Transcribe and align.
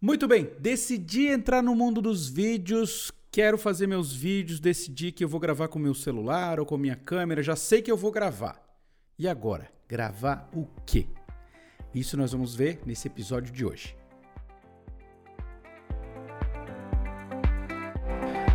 Muito 0.00 0.28
bem, 0.28 0.48
decidi 0.60 1.26
entrar 1.26 1.60
no 1.60 1.74
mundo 1.74 2.00
dos 2.00 2.28
vídeos, 2.28 3.10
quero 3.32 3.58
fazer 3.58 3.88
meus 3.88 4.14
vídeos, 4.14 4.60
decidi 4.60 5.10
que 5.10 5.24
eu 5.24 5.28
vou 5.28 5.40
gravar 5.40 5.66
com 5.66 5.76
meu 5.76 5.92
celular 5.92 6.60
ou 6.60 6.66
com 6.66 6.76
minha 6.76 6.94
câmera, 6.94 7.42
já 7.42 7.56
sei 7.56 7.82
que 7.82 7.90
eu 7.90 7.96
vou 7.96 8.12
gravar. 8.12 8.62
E 9.18 9.26
agora, 9.26 9.68
gravar 9.88 10.48
o 10.54 10.68
quê? 10.86 11.08
Isso 11.92 12.16
nós 12.16 12.30
vamos 12.30 12.54
ver 12.54 12.78
nesse 12.86 13.08
episódio 13.08 13.52
de 13.52 13.64
hoje. 13.64 13.96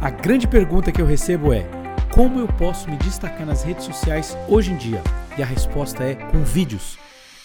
A 0.02 0.10
grande 0.10 0.48
pergunta 0.48 0.94
que 0.94 1.02
eu 1.02 1.06
recebo 1.06 1.52
é: 1.52 1.70
como 2.16 2.40
eu 2.40 2.48
posso 2.48 2.90
me 2.90 2.96
destacar 2.96 3.46
nas 3.46 3.64
redes 3.64 3.84
sociais 3.84 4.34
hoje 4.48 4.72
em 4.72 4.78
dia? 4.78 5.02
E 5.38 5.44
a 5.44 5.46
resposta 5.46 6.06
é 6.06 6.16
com 6.16 6.42
vídeos. 6.42 7.03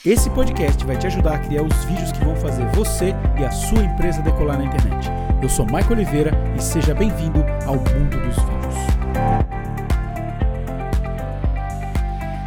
Esse 0.09 0.31
podcast 0.31 0.83
vai 0.87 0.97
te 0.97 1.07
ajudar 1.07 1.35
a 1.35 1.39
criar 1.39 1.63
os 1.63 1.85
vídeos 1.85 2.11
que 2.13 2.25
vão 2.25 2.35
fazer 2.35 2.67
você 2.69 3.15
e 3.39 3.45
a 3.45 3.51
sua 3.51 3.85
empresa 3.85 4.23
decolar 4.23 4.57
na 4.57 4.65
internet. 4.65 5.07
Eu 5.43 5.51
sou 5.51 5.67
Michael 5.67 5.91
Oliveira 5.91 6.30
e 6.57 6.62
seja 6.62 6.95
bem-vindo 6.95 7.45
ao 7.66 7.75
mundo 7.75 8.16
dos 8.19 8.37
vídeos. 8.37 8.75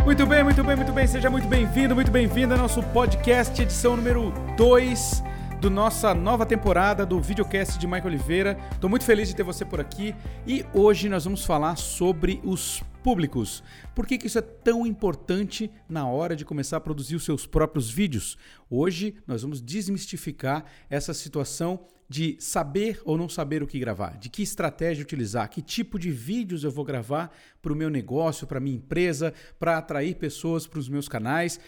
Muito 0.04 0.26
bem, 0.26 0.44
muito 0.44 0.64
bem, 0.64 0.76
muito 0.76 0.92
bem. 0.92 1.06
Seja 1.06 1.30
muito 1.30 1.48
bem-vindo, 1.48 1.94
muito 1.94 2.10
bem-vinda 2.10 2.56
ao 2.56 2.62
nosso 2.62 2.82
podcast, 2.82 3.62
edição 3.62 3.96
número 3.96 4.34
2 4.58 5.24
do 5.62 5.70
nossa 5.70 6.16
nova 6.16 6.44
temporada 6.44 7.06
do 7.06 7.22
videocast 7.22 7.78
de 7.78 7.86
Michael 7.86 8.08
Oliveira. 8.08 8.58
Estou 8.72 8.90
muito 8.90 9.06
feliz 9.06 9.28
de 9.28 9.36
ter 9.36 9.44
você 9.44 9.64
por 9.64 9.80
aqui 9.80 10.16
e 10.48 10.66
hoje 10.74 11.08
nós 11.08 11.26
vamos 11.26 11.46
falar 11.46 11.76
sobre 11.76 12.42
os 12.44 12.82
públicos. 13.04 13.64
Por 13.94 14.08
que, 14.08 14.18
que 14.18 14.26
isso 14.26 14.40
é 14.40 14.42
tão 14.42 14.88
importante 14.88 15.70
na 15.88 16.08
hora 16.08 16.36
de 16.36 16.44
começar 16.44 16.78
a 16.78 16.82
produzir 16.82 17.16
os 17.16 17.24
seus 17.24 17.46
próprios 17.46 17.92
vídeos? 17.92 18.40
Hoje 18.72 19.14
nós 19.28 19.44
vamos 19.44 19.62
desmistificar 19.62 20.66
essa 20.90 21.14
situação 21.14 21.86
de 22.10 22.38
saber 22.40 23.00
ou 23.06 23.16
não 23.16 23.30
saber 23.30 23.62
o 23.62 23.68
que 23.68 23.78
gravar, 23.78 24.18
de 24.18 24.30
que 24.30 24.42
estratégia 24.42 25.04
utilizar, 25.04 25.48
que 25.48 25.62
tipo 25.62 26.00
de 26.00 26.10
vídeos 26.10 26.64
eu 26.64 26.72
vou 26.72 26.84
gravar 26.84 27.32
para 27.62 27.72
o 27.72 27.76
meu 27.76 27.90
negócio, 27.90 28.48
para 28.48 28.60
minha 28.60 28.78
empresa, 28.78 29.32
para 29.60 29.78
atrair 29.78 30.16
pessoas 30.16 30.66
para 30.66 30.80
os 30.80 30.90
meus 30.90 31.08
canais. 31.08 31.60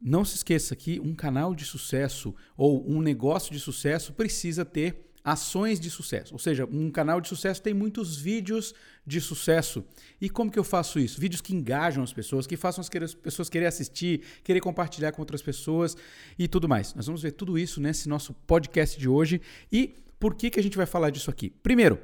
Não 0.00 0.24
se 0.24 0.36
esqueça 0.36 0.76
que 0.76 1.00
um 1.00 1.14
canal 1.14 1.54
de 1.54 1.64
sucesso 1.64 2.34
ou 2.56 2.88
um 2.88 3.00
negócio 3.00 3.52
de 3.52 3.58
sucesso 3.58 4.12
precisa 4.12 4.64
ter 4.64 5.08
ações 5.24 5.78
de 5.78 5.90
sucesso. 5.90 6.32
Ou 6.32 6.38
seja, 6.38 6.64
um 6.64 6.90
canal 6.90 7.20
de 7.20 7.28
sucesso 7.28 7.60
tem 7.60 7.74
muitos 7.74 8.16
vídeos 8.16 8.74
de 9.06 9.20
sucesso. 9.20 9.84
E 10.20 10.30
como 10.30 10.50
que 10.50 10.58
eu 10.58 10.64
faço 10.64 10.98
isso? 10.98 11.20
Vídeos 11.20 11.40
que 11.40 11.54
engajam 11.54 12.02
as 12.02 12.12
pessoas, 12.12 12.46
que 12.46 12.56
façam 12.56 12.82
as 12.82 13.14
pessoas 13.14 13.50
querer 13.50 13.66
assistir, 13.66 14.22
querer 14.42 14.60
compartilhar 14.60 15.12
com 15.12 15.20
outras 15.20 15.42
pessoas 15.42 15.96
e 16.38 16.48
tudo 16.48 16.68
mais. 16.68 16.94
Nós 16.94 17.06
vamos 17.06 17.22
ver 17.22 17.32
tudo 17.32 17.58
isso 17.58 17.80
nesse 17.80 18.08
nosso 18.08 18.32
podcast 18.32 18.98
de 18.98 19.08
hoje. 19.08 19.40
E 19.70 19.94
por 20.18 20.34
que, 20.34 20.50
que 20.50 20.60
a 20.60 20.62
gente 20.62 20.76
vai 20.76 20.86
falar 20.86 21.10
disso 21.10 21.30
aqui? 21.30 21.50
Primeiro, 21.50 21.98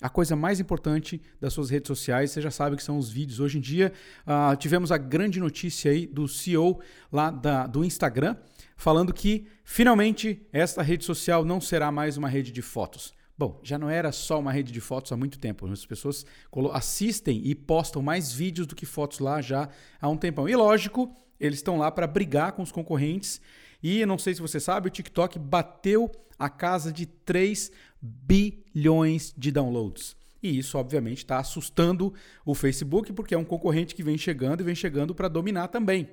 a 0.00 0.08
coisa 0.08 0.34
mais 0.34 0.60
importante 0.60 1.20
das 1.40 1.52
suas 1.52 1.70
redes 1.70 1.88
sociais, 1.88 2.30
você 2.30 2.40
já 2.40 2.50
sabe 2.50 2.76
que 2.76 2.82
são 2.82 2.98
os 2.98 3.08
vídeos. 3.08 3.40
Hoje 3.40 3.58
em 3.58 3.60
dia, 3.60 3.92
uh, 4.26 4.56
tivemos 4.56 4.90
a 4.90 4.98
grande 4.98 5.40
notícia 5.40 5.90
aí 5.90 6.06
do 6.06 6.26
CEO 6.28 6.80
lá 7.12 7.30
da, 7.30 7.66
do 7.66 7.84
Instagram, 7.84 8.36
falando 8.76 9.12
que 9.12 9.46
finalmente 9.64 10.46
esta 10.52 10.82
rede 10.82 11.04
social 11.04 11.44
não 11.44 11.60
será 11.60 11.90
mais 11.92 12.16
uma 12.16 12.28
rede 12.28 12.50
de 12.50 12.60
fotos. 12.60 13.14
Bom, 13.36 13.60
já 13.64 13.76
não 13.76 13.90
era 13.90 14.12
só 14.12 14.38
uma 14.38 14.52
rede 14.52 14.72
de 14.72 14.80
fotos 14.80 15.10
há 15.10 15.16
muito 15.16 15.38
tempo. 15.38 15.66
As 15.66 15.84
pessoas 15.84 16.24
assistem 16.72 17.40
e 17.44 17.54
postam 17.54 18.00
mais 18.00 18.32
vídeos 18.32 18.66
do 18.66 18.76
que 18.76 18.86
fotos 18.86 19.18
lá 19.18 19.40
já 19.42 19.68
há 20.00 20.08
um 20.08 20.16
tempão. 20.16 20.48
E 20.48 20.54
lógico, 20.54 21.12
eles 21.40 21.58
estão 21.58 21.76
lá 21.76 21.90
para 21.90 22.06
brigar 22.06 22.52
com 22.52 22.62
os 22.62 22.70
concorrentes. 22.70 23.40
E 23.82 24.06
não 24.06 24.18
sei 24.18 24.34
se 24.34 24.40
você 24.40 24.60
sabe, 24.60 24.88
o 24.88 24.90
TikTok 24.90 25.38
bateu 25.38 26.10
a 26.44 26.48
casa 26.48 26.92
de 26.92 27.06
3 27.06 27.70
bilhões 28.00 29.34
de 29.36 29.50
downloads. 29.50 30.16
E 30.42 30.58
isso, 30.58 30.76
obviamente, 30.76 31.18
está 31.18 31.38
assustando 31.38 32.12
o 32.44 32.54
Facebook, 32.54 33.12
porque 33.14 33.34
é 33.34 33.38
um 33.38 33.44
concorrente 33.44 33.94
que 33.94 34.02
vem 34.02 34.18
chegando 34.18 34.60
e 34.60 34.64
vem 34.64 34.74
chegando 34.74 35.14
para 35.14 35.26
dominar 35.26 35.68
também. 35.68 36.08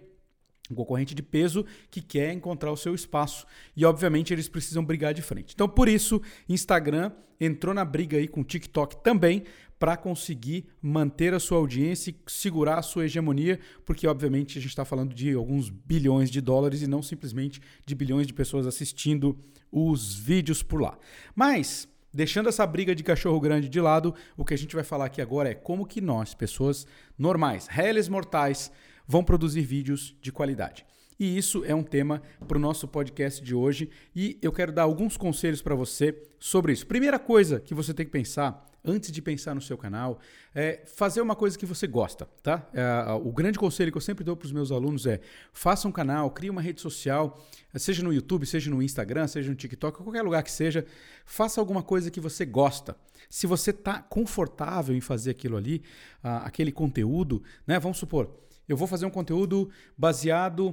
Um 0.69 0.75
concorrente 0.75 1.13
de 1.13 1.21
peso 1.21 1.65
que 1.89 2.01
quer 2.01 2.31
encontrar 2.31 2.71
o 2.71 2.77
seu 2.77 2.95
espaço. 2.95 3.45
E, 3.75 3.83
obviamente, 3.83 4.31
eles 4.31 4.47
precisam 4.47 4.85
brigar 4.85 5.13
de 5.13 5.21
frente. 5.21 5.53
Então, 5.53 5.67
por 5.67 5.89
isso, 5.89 6.21
Instagram 6.47 7.11
entrou 7.41 7.73
na 7.73 7.83
briga 7.83 8.17
aí 8.17 8.27
com 8.27 8.39
o 8.39 8.45
TikTok 8.45 9.03
também 9.03 9.43
para 9.81 9.97
conseguir 9.97 10.67
manter 10.79 11.33
a 11.33 11.39
sua 11.39 11.57
audiência 11.57 12.11
e 12.11 12.31
segurar 12.31 12.77
a 12.77 12.83
sua 12.83 13.05
hegemonia, 13.05 13.59
porque, 13.83 14.05
obviamente, 14.05 14.59
a 14.59 14.61
gente 14.61 14.69
está 14.69 14.85
falando 14.85 15.11
de 15.11 15.33
alguns 15.33 15.71
bilhões 15.71 16.29
de 16.29 16.39
dólares 16.39 16.83
e 16.83 16.87
não 16.87 17.01
simplesmente 17.01 17.59
de 17.83 17.95
bilhões 17.95 18.27
de 18.27 18.33
pessoas 18.33 18.67
assistindo 18.67 19.35
os 19.71 20.13
vídeos 20.13 20.61
por 20.61 20.79
lá. 20.79 20.99
Mas, 21.33 21.89
deixando 22.13 22.47
essa 22.47 22.63
briga 22.67 22.93
de 22.93 23.03
cachorro 23.03 23.39
grande 23.39 23.67
de 23.67 23.81
lado, 23.81 24.13
o 24.37 24.45
que 24.45 24.53
a 24.53 24.57
gente 24.57 24.75
vai 24.75 24.83
falar 24.83 25.05
aqui 25.05 25.19
agora 25.19 25.49
é 25.49 25.55
como 25.55 25.87
que 25.87 25.99
nós, 25.99 26.35
pessoas 26.35 26.85
normais, 27.17 27.65
réis 27.65 28.07
mortais, 28.07 28.71
vão 29.07 29.23
produzir 29.23 29.61
vídeos 29.61 30.15
de 30.21 30.31
qualidade. 30.31 30.85
E 31.19 31.35
isso 31.35 31.65
é 31.65 31.73
um 31.73 31.81
tema 31.81 32.21
para 32.47 32.57
o 32.57 32.61
nosso 32.61 32.87
podcast 32.87 33.43
de 33.43 33.55
hoje 33.55 33.89
e 34.15 34.37
eu 34.43 34.51
quero 34.51 34.71
dar 34.71 34.83
alguns 34.83 35.17
conselhos 35.17 35.63
para 35.63 35.73
você 35.73 36.15
sobre 36.39 36.71
isso. 36.71 36.85
Primeira 36.85 37.17
coisa 37.17 37.59
que 37.59 37.73
você 37.73 37.95
tem 37.95 38.05
que 38.05 38.11
pensar 38.11 38.70
antes 38.83 39.11
de 39.11 39.21
pensar 39.21 39.53
no 39.53 39.61
seu 39.61 39.77
canal, 39.77 40.19
é 40.53 40.83
fazer 40.85 41.21
uma 41.21 41.35
coisa 41.35 41.57
que 41.57 41.65
você 41.65 41.87
gosta, 41.87 42.27
tá? 42.41 42.67
É, 42.73 43.11
o 43.13 43.31
grande 43.31 43.57
conselho 43.57 43.91
que 43.91 43.97
eu 43.97 44.01
sempre 44.01 44.23
dou 44.23 44.35
para 44.35 44.45
os 44.45 44.51
meus 44.51 44.71
alunos 44.71 45.05
é: 45.05 45.19
faça 45.53 45.87
um 45.87 45.91
canal, 45.91 46.31
crie 46.31 46.49
uma 46.49 46.61
rede 46.61 46.81
social, 46.81 47.43
seja 47.75 48.03
no 48.03 48.13
YouTube, 48.13 48.45
seja 48.45 48.69
no 48.69 48.81
Instagram, 48.81 49.27
seja 49.27 49.49
no 49.49 49.55
TikTok, 49.55 50.03
qualquer 50.03 50.23
lugar 50.23 50.43
que 50.43 50.51
seja, 50.51 50.85
faça 51.25 51.59
alguma 51.61 51.83
coisa 51.83 52.09
que 52.09 52.19
você 52.19 52.45
gosta. 52.45 52.95
Se 53.29 53.47
você 53.47 53.69
está 53.71 54.01
confortável 54.01 54.95
em 54.95 55.01
fazer 55.01 55.31
aquilo 55.31 55.57
ali, 55.57 55.83
aquele 56.21 56.71
conteúdo, 56.71 57.43
né? 57.65 57.79
Vamos 57.79 57.97
supor, 57.97 58.41
eu 58.67 58.77
vou 58.77 58.87
fazer 58.87 59.05
um 59.05 59.09
conteúdo 59.09 59.69
baseado, 59.97 60.69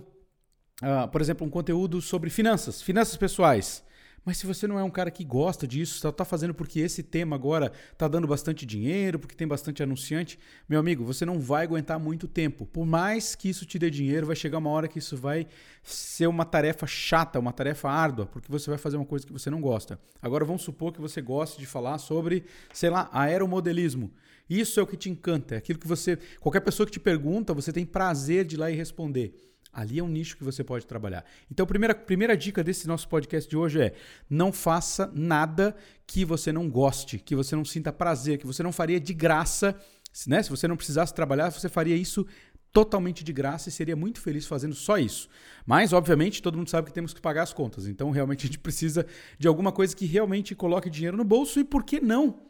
uh, 0.82 1.08
por 1.10 1.20
exemplo, 1.20 1.46
um 1.46 1.50
conteúdo 1.50 2.00
sobre 2.00 2.30
finanças, 2.30 2.80
finanças 2.80 3.16
pessoais. 3.16 3.82
Mas 4.24 4.36
se 4.36 4.46
você 4.46 4.66
não 4.66 4.78
é 4.78 4.82
um 4.82 4.90
cara 4.90 5.10
que 5.10 5.24
gosta 5.24 5.66
disso, 5.66 5.98
só 6.00 6.10
está 6.10 6.24
fazendo 6.24 6.52
porque 6.52 6.80
esse 6.80 7.02
tema 7.02 7.34
agora 7.34 7.72
está 7.92 8.06
dando 8.06 8.26
bastante 8.26 8.66
dinheiro, 8.66 9.18
porque 9.18 9.34
tem 9.34 9.48
bastante 9.48 9.82
anunciante, 9.82 10.38
meu 10.68 10.78
amigo, 10.78 11.04
você 11.04 11.24
não 11.24 11.40
vai 11.40 11.64
aguentar 11.64 11.98
muito 11.98 12.28
tempo. 12.28 12.66
Por 12.66 12.84
mais 12.84 13.34
que 13.34 13.48
isso 13.48 13.64
te 13.64 13.78
dê 13.78 13.90
dinheiro, 13.90 14.26
vai 14.26 14.36
chegar 14.36 14.58
uma 14.58 14.70
hora 14.70 14.88
que 14.88 14.98
isso 14.98 15.16
vai 15.16 15.46
ser 15.82 16.26
uma 16.26 16.44
tarefa 16.44 16.86
chata, 16.86 17.38
uma 17.38 17.52
tarefa 17.52 17.88
árdua, 17.88 18.26
porque 18.26 18.50
você 18.50 18.68
vai 18.68 18.78
fazer 18.78 18.96
uma 18.96 19.06
coisa 19.06 19.26
que 19.26 19.32
você 19.32 19.48
não 19.50 19.60
gosta. 19.60 19.98
Agora 20.20 20.44
vamos 20.44 20.62
supor 20.62 20.92
que 20.92 21.00
você 21.00 21.22
goste 21.22 21.58
de 21.58 21.66
falar 21.66 21.98
sobre, 21.98 22.44
sei 22.72 22.90
lá, 22.90 23.08
aeromodelismo. 23.12 24.12
Isso 24.48 24.80
é 24.80 24.82
o 24.82 24.86
que 24.86 24.96
te 24.96 25.10
encanta, 25.10 25.54
é 25.54 25.58
aquilo 25.58 25.78
que 25.78 25.86
você. 25.86 26.18
Qualquer 26.40 26.60
pessoa 26.60 26.86
que 26.86 26.92
te 26.92 27.00
pergunta, 27.00 27.52
você 27.52 27.72
tem 27.72 27.84
prazer 27.84 28.46
de 28.46 28.56
ir 28.56 28.58
lá 28.58 28.70
e 28.70 28.74
responder. 28.74 29.47
Ali 29.72 29.98
é 29.98 30.02
um 30.02 30.08
nicho 30.08 30.36
que 30.36 30.44
você 30.44 30.64
pode 30.64 30.86
trabalhar. 30.86 31.24
Então, 31.50 31.64
a 31.64 31.66
primeira, 31.66 31.94
primeira 31.94 32.36
dica 32.36 32.64
desse 32.64 32.88
nosso 32.88 33.08
podcast 33.08 33.48
de 33.48 33.56
hoje 33.56 33.80
é: 33.80 33.94
não 34.28 34.52
faça 34.52 35.10
nada 35.14 35.76
que 36.06 36.24
você 36.24 36.50
não 36.50 36.68
goste, 36.68 37.18
que 37.18 37.36
você 37.36 37.54
não 37.54 37.64
sinta 37.64 37.92
prazer, 37.92 38.38
que 38.38 38.46
você 38.46 38.62
não 38.62 38.72
faria 38.72 38.98
de 38.98 39.12
graça. 39.12 39.78
Né? 40.26 40.42
Se 40.42 40.50
você 40.50 40.66
não 40.66 40.76
precisasse 40.76 41.14
trabalhar, 41.14 41.50
você 41.50 41.68
faria 41.68 41.94
isso 41.94 42.26
totalmente 42.72 43.24
de 43.24 43.32
graça 43.32 43.68
e 43.68 43.72
seria 43.72 43.96
muito 43.96 44.20
feliz 44.20 44.46
fazendo 44.46 44.74
só 44.74 44.98
isso. 44.98 45.28
Mas, 45.66 45.92
obviamente, 45.92 46.42
todo 46.42 46.56
mundo 46.56 46.70
sabe 46.70 46.88
que 46.88 46.92
temos 46.92 47.14
que 47.14 47.20
pagar 47.20 47.42
as 47.42 47.52
contas. 47.52 47.86
Então, 47.86 48.10
realmente, 48.10 48.44
a 48.44 48.46
gente 48.46 48.58
precisa 48.58 49.06
de 49.38 49.48
alguma 49.48 49.72
coisa 49.72 49.94
que 49.94 50.06
realmente 50.06 50.54
coloque 50.54 50.90
dinheiro 50.90 51.16
no 51.16 51.24
bolso 51.24 51.60
e, 51.60 51.64
por 51.64 51.84
que 51.84 52.00
não, 52.00 52.47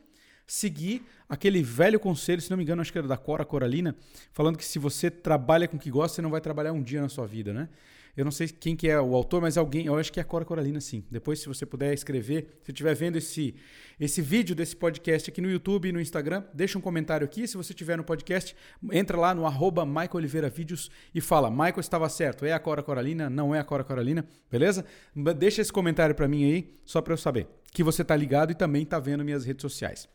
seguir 0.48 1.04
aquele 1.28 1.62
velho 1.62 2.00
conselho, 2.00 2.40
se 2.40 2.50
não 2.50 2.56
me 2.56 2.64
engano, 2.64 2.80
acho 2.80 2.90
que 2.90 2.98
era 2.98 3.06
da 3.06 3.18
Cora 3.18 3.44
Coralina, 3.44 3.94
falando 4.32 4.56
que 4.56 4.64
se 4.64 4.78
você 4.78 5.10
trabalha 5.10 5.68
com 5.68 5.76
o 5.76 5.78
que 5.78 5.90
gosta, 5.90 6.16
você 6.16 6.22
não 6.22 6.30
vai 6.30 6.40
trabalhar 6.40 6.72
um 6.72 6.82
dia 6.82 7.02
na 7.02 7.08
sua 7.08 7.26
vida, 7.26 7.52
né? 7.52 7.68
Eu 8.16 8.24
não 8.24 8.32
sei 8.32 8.48
quem 8.48 8.74
que 8.74 8.88
é 8.88 9.00
o 9.00 9.14
autor, 9.14 9.40
mas 9.40 9.56
alguém, 9.56 9.86
eu 9.86 9.96
acho 9.96 10.12
que 10.12 10.18
é 10.18 10.22
a 10.22 10.24
Cora 10.24 10.44
Coralina, 10.44 10.80
sim. 10.80 11.04
Depois, 11.08 11.38
se 11.38 11.46
você 11.46 11.64
puder 11.64 11.94
escrever, 11.94 12.58
se 12.64 12.72
estiver 12.72 12.92
vendo 12.92 13.14
esse, 13.14 13.54
esse 14.00 14.20
vídeo 14.20 14.56
desse 14.56 14.74
podcast 14.74 15.30
aqui 15.30 15.40
no 15.40 15.48
YouTube 15.48 15.88
e 15.88 15.92
no 15.92 16.00
Instagram, 16.00 16.42
deixa 16.52 16.76
um 16.76 16.80
comentário 16.80 17.24
aqui. 17.24 17.46
Se 17.46 17.56
você 17.56 17.72
estiver 17.72 17.96
no 17.96 18.02
podcast, 18.02 18.56
entra 18.90 19.16
lá 19.16 19.32
no 19.32 19.46
arroba 19.46 19.86
Michael 19.86 20.16
Oliveira 20.16 20.50
Vídeos 20.50 20.90
e 21.14 21.20
fala, 21.20 21.48
Michael 21.48 21.78
estava 21.78 22.08
certo, 22.08 22.44
é 22.44 22.52
a 22.52 22.58
Cora 22.58 22.82
Coralina, 22.82 23.30
não 23.30 23.54
é 23.54 23.60
a 23.60 23.64
Cora 23.64 23.84
Coralina, 23.84 24.26
beleza? 24.50 24.84
Deixa 25.36 25.62
esse 25.62 25.72
comentário 25.72 26.12
para 26.12 26.26
mim 26.26 26.42
aí, 26.42 26.74
só 26.84 27.00
para 27.00 27.12
eu 27.12 27.18
saber 27.18 27.46
que 27.72 27.84
você 27.84 28.02
tá 28.02 28.16
ligado 28.16 28.50
e 28.50 28.54
também 28.56 28.84
tá 28.84 28.98
vendo 28.98 29.24
minhas 29.24 29.44
redes 29.44 29.62
sociais. 29.62 30.08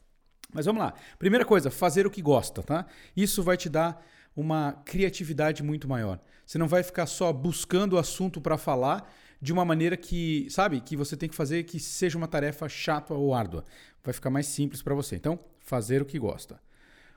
Mas 0.53 0.65
vamos 0.65 0.81
lá. 0.81 0.93
Primeira 1.17 1.45
coisa, 1.45 1.71
fazer 1.71 2.05
o 2.05 2.11
que 2.11 2.21
gosta, 2.21 2.61
tá? 2.61 2.85
Isso 3.15 3.41
vai 3.41 3.57
te 3.57 3.69
dar 3.69 4.05
uma 4.35 4.73
criatividade 4.85 5.63
muito 5.63 5.87
maior. 5.87 6.19
Você 6.45 6.57
não 6.57 6.67
vai 6.67 6.83
ficar 6.83 7.05
só 7.05 7.31
buscando 7.31 7.93
o 7.93 7.97
assunto 7.97 8.39
para 8.41 8.57
falar 8.57 9.11
de 9.41 9.51
uma 9.51 9.65
maneira 9.65 9.97
que, 9.97 10.47
sabe, 10.49 10.79
que 10.79 10.95
você 10.95 11.17
tem 11.17 11.27
que 11.27 11.35
fazer 11.35 11.63
que 11.63 11.79
seja 11.79 12.17
uma 12.17 12.27
tarefa 12.27 12.69
chata 12.69 13.13
ou 13.13 13.33
árdua. 13.33 13.65
Vai 14.03 14.13
ficar 14.13 14.29
mais 14.29 14.47
simples 14.47 14.81
para 14.81 14.95
você. 14.95 15.15
Então, 15.15 15.39
fazer 15.59 16.01
o 16.01 16.05
que 16.05 16.19
gosta. 16.19 16.59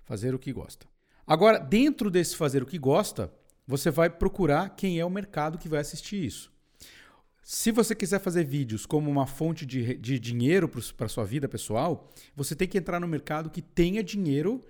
Fazer 0.04 0.34
o 0.34 0.38
que 0.38 0.52
gosta. 0.52 0.86
Agora, 1.26 1.58
dentro 1.58 2.10
desse 2.10 2.36
fazer 2.36 2.62
o 2.62 2.66
que 2.66 2.78
gosta, 2.78 3.32
você 3.66 3.90
vai 3.90 4.08
procurar 4.08 4.70
quem 4.70 4.98
é 4.98 5.04
o 5.04 5.10
mercado 5.10 5.58
que 5.58 5.68
vai 5.68 5.80
assistir 5.80 6.24
isso. 6.24 6.52
Se 7.48 7.70
você 7.70 7.94
quiser 7.94 8.18
fazer 8.18 8.44
vídeos 8.44 8.86
como 8.86 9.08
uma 9.08 9.24
fonte 9.24 9.64
de, 9.64 9.96
de 9.98 10.18
dinheiro 10.18 10.68
para 10.68 11.06
sua 11.06 11.24
vida 11.24 11.48
pessoal, 11.48 12.10
você 12.34 12.56
tem 12.56 12.66
que 12.66 12.76
entrar 12.76 12.98
no 12.98 13.06
mercado 13.06 13.50
que 13.50 13.62
tenha 13.62 14.02
dinheiro 14.02 14.64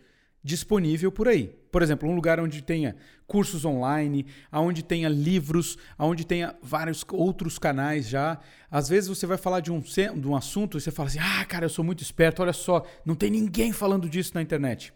disponível 0.45 1.11
por 1.11 1.27
aí. 1.27 1.57
Por 1.73 1.81
exemplo, 1.81 2.07
um 2.07 2.15
lugar 2.15 2.39
onde 2.39 2.63
tenha 2.63 2.95
cursos 3.27 3.65
online, 3.65 4.27
onde 4.53 4.85
tenha 4.85 5.09
livros, 5.09 5.79
onde 5.99 6.27
tenha 6.27 6.55
vários 6.61 7.03
outros 7.11 7.59
canais 7.59 8.11
já. 8.11 8.39
Às 8.71 8.91
vezes 8.91 9.09
você 9.09 9.25
vai 9.25 9.39
falar 9.39 9.61
de 9.61 9.73
um, 9.73 9.81
de 9.81 10.29
um 10.29 10.37
assunto 10.37 10.77
e 10.77 10.81
você 10.83 10.91
fala 10.91 11.09
assim: 11.09 11.19
ah, 11.19 11.47
cara, 11.47 11.65
eu 11.65 11.71
sou 11.71 11.83
muito 11.83 12.03
esperto, 12.03 12.43
olha 12.43 12.53
só, 12.53 12.85
não 13.07 13.15
tem 13.15 13.31
ninguém 13.31 13.73
falando 13.73 14.07
disso 14.07 14.33
na 14.35 14.43
internet. 14.43 14.93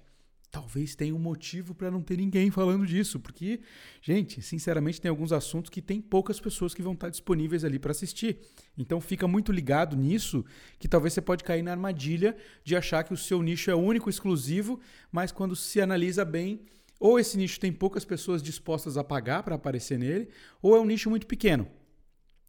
Talvez 0.51 0.97
tenha 0.97 1.15
um 1.15 1.19
motivo 1.19 1.75
para 1.75 1.93
não 1.93 2.03
ter 2.03 2.17
ninguém 2.17 2.51
falando 2.51 2.85
disso, 2.85 3.21
porque, 3.21 3.61
gente, 4.03 4.43
sinceramente, 4.43 5.01
tem 5.01 5.09
alguns 5.09 5.33
assuntos 5.33 5.71
que 5.71 5.81
tem 5.81 6.01
poucas 6.01 6.41
pessoas 6.41 6.75
que 6.75 6.83
vão 6.83 6.93
estar 6.93 7.09
disponíveis 7.09 7.65
ali 7.65 7.79
para 7.79 7.93
assistir. 7.93 8.39
Então, 8.77 9.01
fica 9.01 9.29
muito 9.29 9.53
ligado 9.53 9.97
nisso, 9.97 10.45
que 10.79 10.89
talvez 10.89 11.13
você 11.15 11.21
pode 11.21 11.45
cair 11.45 11.63
na 11.63 11.71
armadilha 11.71 12.37
de 12.65 12.75
achar 12.75 13.05
que 13.05 13.15
o 13.15 13.17
seu 13.17 13.41
nicho 13.41 13.71
é 13.71 13.75
único, 13.77 14.11
exclusivo, 14.11 14.81
mas 15.13 15.31
quando 15.31 15.55
se 15.55 15.81
analisa 15.81 16.25
bem, 16.25 16.63
ou 16.99 17.19
esse 17.19 17.39
nicho 17.39 17.61
tem 17.61 17.73
poucas 17.73 18.05
pessoas 18.05 18.43
dispostas 18.43 18.97
a 18.97 19.05
pagar 19.05 19.45
para 19.45 19.55
aparecer 19.55 19.99
nele, 20.01 20.29
ou 20.61 20.77
é 20.77 20.81
um 20.81 20.85
nicho 20.85 21.09
muito 21.09 21.29
pequeno. 21.29 21.69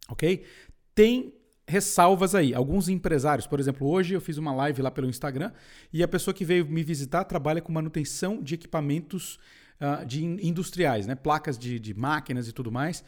Ok? 0.08 0.44
Tem 0.92 1.32
ressalvas 1.66 2.34
aí. 2.34 2.54
Alguns 2.54 2.88
empresários, 2.88 3.46
por 3.46 3.60
exemplo, 3.60 3.88
hoje 3.88 4.14
eu 4.14 4.20
fiz 4.20 4.36
uma 4.38 4.54
live 4.54 4.82
lá 4.82 4.90
pelo 4.90 5.08
Instagram 5.08 5.52
e 5.92 6.02
a 6.02 6.08
pessoa 6.08 6.34
que 6.34 6.44
veio 6.44 6.66
me 6.66 6.82
visitar 6.82 7.24
trabalha 7.24 7.60
com 7.60 7.72
manutenção 7.72 8.42
de 8.42 8.54
equipamentos 8.54 9.38
uh, 9.80 10.04
de 10.04 10.24
industriais, 10.24 11.06
né? 11.06 11.14
placas 11.14 11.58
de, 11.58 11.78
de 11.78 11.94
máquinas 11.94 12.48
e 12.48 12.52
tudo 12.52 12.70
mais. 12.70 13.04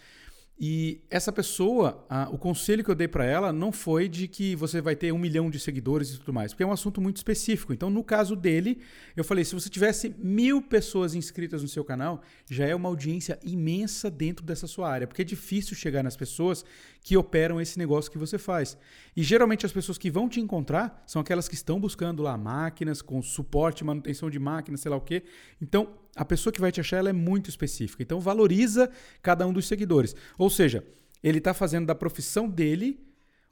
E 0.57 1.03
essa 1.11 1.33
pessoa, 1.33 2.07
o 2.31 2.39
conselho 2.39 2.85
que 2.85 2.91
eu 2.91 2.95
dei 2.95 3.09
para 3.09 3.25
ela 3.25 3.53
não 3.53 3.73
foi 3.73 4.09
de 4.09 4.29
que 4.29 4.55
você 4.55 4.81
vai 4.81 4.95
ter 4.95 5.13
um 5.13 5.19
milhão 5.19 5.51
de 5.51 5.59
seguidores 5.59 6.11
e 6.11 6.19
tudo 6.19 6.33
mais, 6.33 6.53
porque 6.53 6.63
é 6.63 6.67
um 6.67 6.71
assunto 6.71 7.01
muito 7.01 7.17
específico. 7.17 7.73
Então, 7.73 7.91
no 7.91 8.05
caso 8.05 8.37
dele, 8.37 8.81
eu 9.17 9.25
falei: 9.25 9.45
se 9.45 9.53
você 9.53 9.69
tivesse 9.69 10.15
mil 10.17 10.63
pessoas 10.63 11.15
inscritas 11.15 11.61
no 11.61 11.69
seu 11.69 11.85
canal, 11.85 12.23
já 12.49 12.67
é 12.67 12.75
uma 12.75 12.89
audiência 12.89 13.37
imensa 13.43 14.09
dentro 14.09 14.47
dessa 14.47 14.69
sua 14.69 14.89
área, 14.89 15.09
porque 15.09 15.23
é 15.23 15.25
difícil 15.25 15.75
chegar 15.75 16.05
nas 16.05 16.17
pessoas 16.17 16.65
que 17.03 17.17
operam 17.17 17.61
esse 17.61 17.77
negócio 17.77 18.11
que 18.11 18.17
você 18.17 18.39
faz. 18.39 18.79
E 19.17 19.25
geralmente 19.25 19.67
as 19.67 19.73
pessoas 19.73 19.99
que 19.99 20.11
vão 20.11 20.29
te 20.29 20.41
encontrar 20.41 21.03
são 21.05 21.21
aquelas 21.21 21.49
que 21.49 21.55
estão 21.57 21.81
buscando 21.81 22.23
lá 22.23 22.39
máquinas 22.39 23.03
com 23.03 23.21
suporte, 23.21 23.85
manutenção 23.85 24.31
de 24.31 24.39
máquinas, 24.39 24.81
sei 24.81 24.91
lá 24.91 24.97
o 24.97 25.01
quê. 25.01 25.25
Então, 25.61 26.04
a 26.17 26.25
pessoa 26.25 26.53
que 26.53 26.61
vai 26.61 26.71
te 26.71 26.81
achar 26.81 26.99
ela 26.99 27.11
é 27.11 27.13
muito 27.13 27.51
específica. 27.51 28.03
Então 28.03 28.21
valoriza 28.21 28.91
cada 29.23 29.47
um 29.47 29.53
dos 29.53 29.67
seguidores. 29.67 30.15
Ou 30.39 30.49
seja, 30.49 30.85
ele 31.23 31.39
está 31.39 31.55
fazendo 31.55 31.87
da 31.87 31.95
profissão 31.95 32.49
dele 32.49 33.01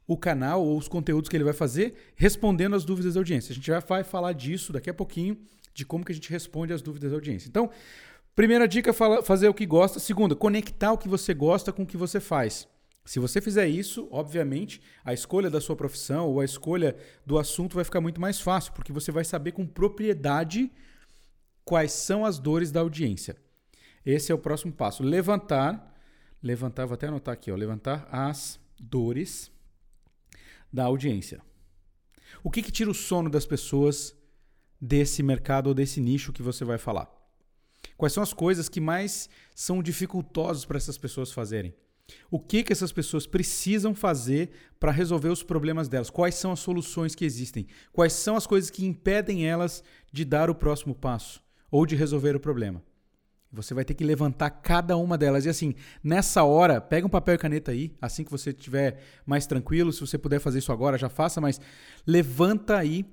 o 0.06 0.17
canal 0.17 0.64
ou 0.64 0.76
os 0.76 0.88
conteúdos 0.88 1.29
que 1.29 1.37
ele 1.37 1.44
vai 1.44 1.53
fazer, 1.53 1.94
respondendo 2.17 2.75
às 2.75 2.85
dúvidas 2.85 3.14
da 3.14 3.20
audiência. 3.20 3.53
A 3.53 3.55
gente 3.55 3.70
vai 3.70 4.05
falar 4.05 4.32
disso 4.32 4.73
daqui 4.73 4.91
a 4.91 4.94
pouquinho, 4.94 5.38
de 5.73 5.87
como 5.87 6.05
que 6.05 6.12
a 6.12 6.14
gente 6.14 6.31
responde 6.31 6.73
às 6.73 6.82
dúvidas 6.82 7.11
da 7.11 7.17
audiência. 7.17 7.49
Então, 7.49 7.70
primeira 8.35 8.69
dica, 8.69 8.93
fazer 8.93 9.49
o 9.49 9.55
que 9.55 9.65
gosta. 9.65 9.99
Segunda, 9.99 10.37
conectar 10.37 10.93
o 10.93 10.99
que 10.99 11.08
você 11.08 11.32
gosta 11.32 11.73
com 11.73 11.85
o 11.85 11.87
que 11.87 11.97
você 11.97 12.20
faz. 12.20 12.69
Se 13.05 13.19
você 13.19 13.41
fizer 13.41 13.67
isso, 13.67 14.06
obviamente, 14.11 14.81
a 15.05 15.12
escolha 15.12 15.50
da 15.50 15.61
sua 15.61 15.75
profissão 15.75 16.29
ou 16.29 16.41
a 16.41 16.44
escolha 16.44 16.94
do 17.26 17.38
assunto 17.38 17.75
vai 17.75 17.85
ficar 17.85 18.00
muito 18.00 18.20
mais 18.20 18.41
fácil, 18.41 18.73
porque 18.75 18.93
você 18.93 19.11
vai 19.11 19.25
saber 19.25 19.53
com 19.53 19.67
propriedade 19.67 20.70
quais 21.64 21.93
são 21.93 22.25
as 22.25 22.38
dores 22.38 22.70
da 22.70 22.81
audiência. 22.81 23.37
Esse 24.05 24.32
é 24.32 24.35
o 24.35 24.38
próximo 24.38 24.73
passo. 24.73 25.03
Levantar, 25.03 25.97
levantar, 26.43 26.87
vou 26.87 26.94
até 26.94 27.06
anotar 27.06 27.35
aqui, 27.35 27.50
ó, 27.50 27.56
levantar 27.56 28.09
as 28.11 28.59
dores 28.79 29.50
da 30.73 30.85
audiência. 30.85 31.41
O 32.43 32.50
que, 32.50 32.62
que 32.62 32.73
tira 32.73 32.91
o 32.91 32.94
sono 32.94 33.31
das 33.31 33.47
pessoas 33.47 34.17
desse 34.81 35.23
mercado 35.23 35.69
ou 35.69 35.75
desse 35.75 36.00
nicho 36.00 36.32
que 36.32 36.43
você 36.43 36.64
vai 36.64 36.79
falar? 36.79 37.09
Quais 37.97 38.12
são 38.12 38.23
as 38.23 38.32
coisas 38.32 38.69
que 38.69 38.81
mais 38.81 39.29
são 39.55 39.82
dificultosas 39.82 40.65
para 40.65 40.76
essas 40.76 40.99
pessoas 40.99 41.31
fazerem? 41.31 41.75
O 42.31 42.38
que, 42.38 42.65
que 42.65 42.73
essas 42.73 42.93
pessoas 42.93 43.26
precisam 43.26 43.94
fazer 43.94 44.50
para 44.81 44.91
resolver 44.91 45.29
os 45.29 45.43
problemas 45.43 45.88
delas? 45.88 46.11
Quais 46.11 46.35
são 46.35 46.53
as 46.53 46.61
soluções 46.61 47.15
que 47.15 47.25
existem? 47.25 47.67
Quais 47.93 48.12
são 48.12 48.37
as 48.37 48.47
coisas 48.47 48.70
que 48.70 48.85
impedem 48.85 49.47
elas 49.47 49.85
de 50.12 50.25
dar 50.25 50.50
o 50.50 50.55
próximo 50.55 50.94
passo? 50.94 51.43
Ou 51.72 51.86
de 51.86 51.96
resolver 51.96 52.36
o 52.36 52.40
problema. 52.40 52.80
Você 53.50 53.74
vai 53.74 53.84
ter 53.84 53.94
que 53.94 54.04
levantar 54.04 54.50
cada 54.50 54.96
uma 54.96 55.19
delas. 55.19 55.44
E 55.44 55.48
assim, 55.48 55.74
nessa 56.04 56.44
hora, 56.44 56.80
pega 56.80 57.06
um 57.06 57.10
papel 57.10 57.34
e 57.34 57.38
caneta 57.38 57.72
aí, 57.72 57.92
assim 58.00 58.24
que 58.24 58.30
você 58.30 58.50
estiver 58.50 59.02
mais 59.26 59.46
tranquilo. 59.46 59.92
Se 59.92 60.00
você 60.00 60.16
puder 60.16 60.38
fazer 60.38 60.58
isso 60.58 60.72
agora, 60.72 60.96
já 60.96 61.08
faça, 61.08 61.40
mas 61.40 61.60
levanta 62.06 62.78
aí 62.78 63.04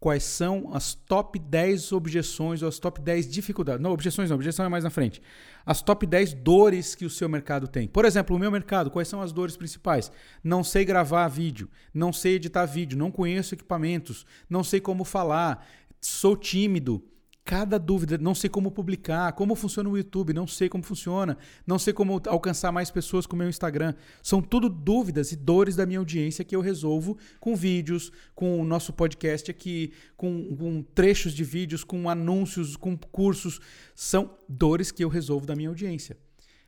quais 0.00 0.22
são 0.22 0.70
as 0.72 0.94
top 0.94 1.38
10 1.38 1.90
objeções 1.92 2.62
ou 2.62 2.68
as 2.68 2.78
top 2.78 3.00
10 3.00 3.28
dificuldades. 3.28 3.82
Não, 3.82 3.90
objeções 3.90 4.30
não, 4.30 4.36
objeção 4.36 4.64
é 4.64 4.68
mais 4.68 4.84
na 4.84 4.90
frente. 4.90 5.20
As 5.66 5.82
top 5.82 6.06
10 6.06 6.34
dores 6.34 6.94
que 6.94 7.04
o 7.04 7.10
seu 7.10 7.28
mercado 7.28 7.66
tem. 7.66 7.88
Por 7.88 8.04
exemplo, 8.04 8.36
o 8.36 8.38
meu 8.38 8.50
mercado, 8.50 8.90
quais 8.92 9.08
são 9.08 9.20
as 9.20 9.32
dores 9.32 9.56
principais? 9.56 10.12
Não 10.42 10.62
sei 10.62 10.84
gravar 10.84 11.26
vídeo, 11.26 11.68
não 11.92 12.12
sei 12.12 12.34
editar 12.34 12.66
vídeo, 12.66 12.96
não 12.96 13.10
conheço 13.10 13.54
equipamentos, 13.54 14.24
não 14.48 14.62
sei 14.62 14.80
como 14.80 15.04
falar, 15.04 15.66
sou 16.00 16.36
tímido 16.36 17.02
cada 17.48 17.78
dúvida, 17.78 18.18
não 18.18 18.34
sei 18.34 18.50
como 18.50 18.70
publicar, 18.70 19.32
como 19.32 19.54
funciona 19.54 19.88
o 19.88 19.96
YouTube, 19.96 20.34
não 20.34 20.46
sei 20.46 20.68
como 20.68 20.84
funciona, 20.84 21.38
não 21.66 21.78
sei 21.78 21.94
como 21.94 22.20
alcançar 22.26 22.70
mais 22.70 22.90
pessoas 22.90 23.24
com 23.24 23.34
o 23.34 23.38
meu 23.38 23.48
Instagram. 23.48 23.94
São 24.22 24.42
tudo 24.42 24.68
dúvidas 24.68 25.32
e 25.32 25.36
dores 25.36 25.74
da 25.74 25.86
minha 25.86 25.98
audiência 25.98 26.44
que 26.44 26.54
eu 26.54 26.60
resolvo 26.60 27.16
com 27.40 27.56
vídeos, 27.56 28.12
com 28.34 28.60
o 28.60 28.64
nosso 28.66 28.92
podcast 28.92 29.50
aqui, 29.50 29.94
com, 30.14 30.54
com 30.54 30.82
trechos 30.94 31.32
de 31.32 31.42
vídeos, 31.42 31.82
com 31.82 32.10
anúncios, 32.10 32.76
com 32.76 32.94
cursos. 32.98 33.60
São 33.94 34.36
dores 34.46 34.90
que 34.90 35.02
eu 35.02 35.08
resolvo 35.08 35.46
da 35.46 35.56
minha 35.56 35.70
audiência. 35.70 36.18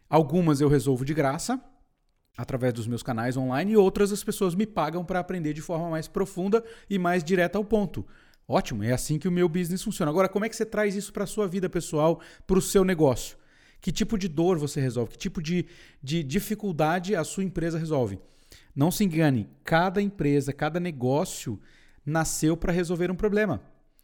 Algumas 0.09 0.63
eu 0.63 0.69
resolvo 0.71 1.05
de 1.05 1.13
graça, 1.13 1.63
através 2.39 2.73
dos 2.73 2.87
meus 2.87 3.03
canais 3.03 3.37
online, 3.37 3.73
e 3.73 3.77
outras 3.77 4.13
as 4.13 4.25
pessoas 4.25 4.55
me 4.55 4.65
pagam 4.65 5.05
para 5.05 5.21
aprender 5.21 5.53
de 5.53 5.61
forma 5.61 5.91
mais 5.91 6.09
profunda 6.09 6.65
e 6.89 6.99
mais 6.99 7.23
direta 7.23 7.59
ao 7.59 7.65
ponto. 7.67 8.07
Ótimo, 8.53 8.83
é 8.83 8.91
assim 8.91 9.17
que 9.17 9.29
o 9.29 9.31
meu 9.31 9.49
business 9.49 9.81
funciona. 9.81 10.11
Agora, 10.11 10.29
como 10.29 10.45
é 10.45 10.49
que 10.49 10.57
você 10.57 10.67
traz 10.67 10.97
isso 10.97 11.13
para 11.13 11.23
a 11.23 11.27
sua 11.27 11.47
vida 11.47 11.71
pessoal, 11.71 12.21
para 12.49 12.59
o 12.59 12.61
seu 12.61 12.85
negócio? 12.85 13.39
Que 13.81 13.93
tipo 13.93 14.19
de 14.19 14.27
dor 14.27 14.59
você 14.59 14.81
resolve? 14.81 15.13
Que 15.13 15.19
tipo 15.19 15.41
de, 15.41 15.67
de 16.03 16.25
dificuldade 16.25 17.15
a 17.15 17.23
sua 17.23 17.45
empresa 17.45 17.79
resolve? 17.79 18.19
Não 18.75 18.91
se 18.91 19.05
engane, 19.05 19.49
cada 19.63 20.03
empresa, 20.03 20.53
cada 20.53 20.81
negócio 20.81 21.61
nasceu 22.05 22.57
para 22.57 22.73
resolver 22.73 23.09
um 23.09 23.15
problema. 23.15 23.63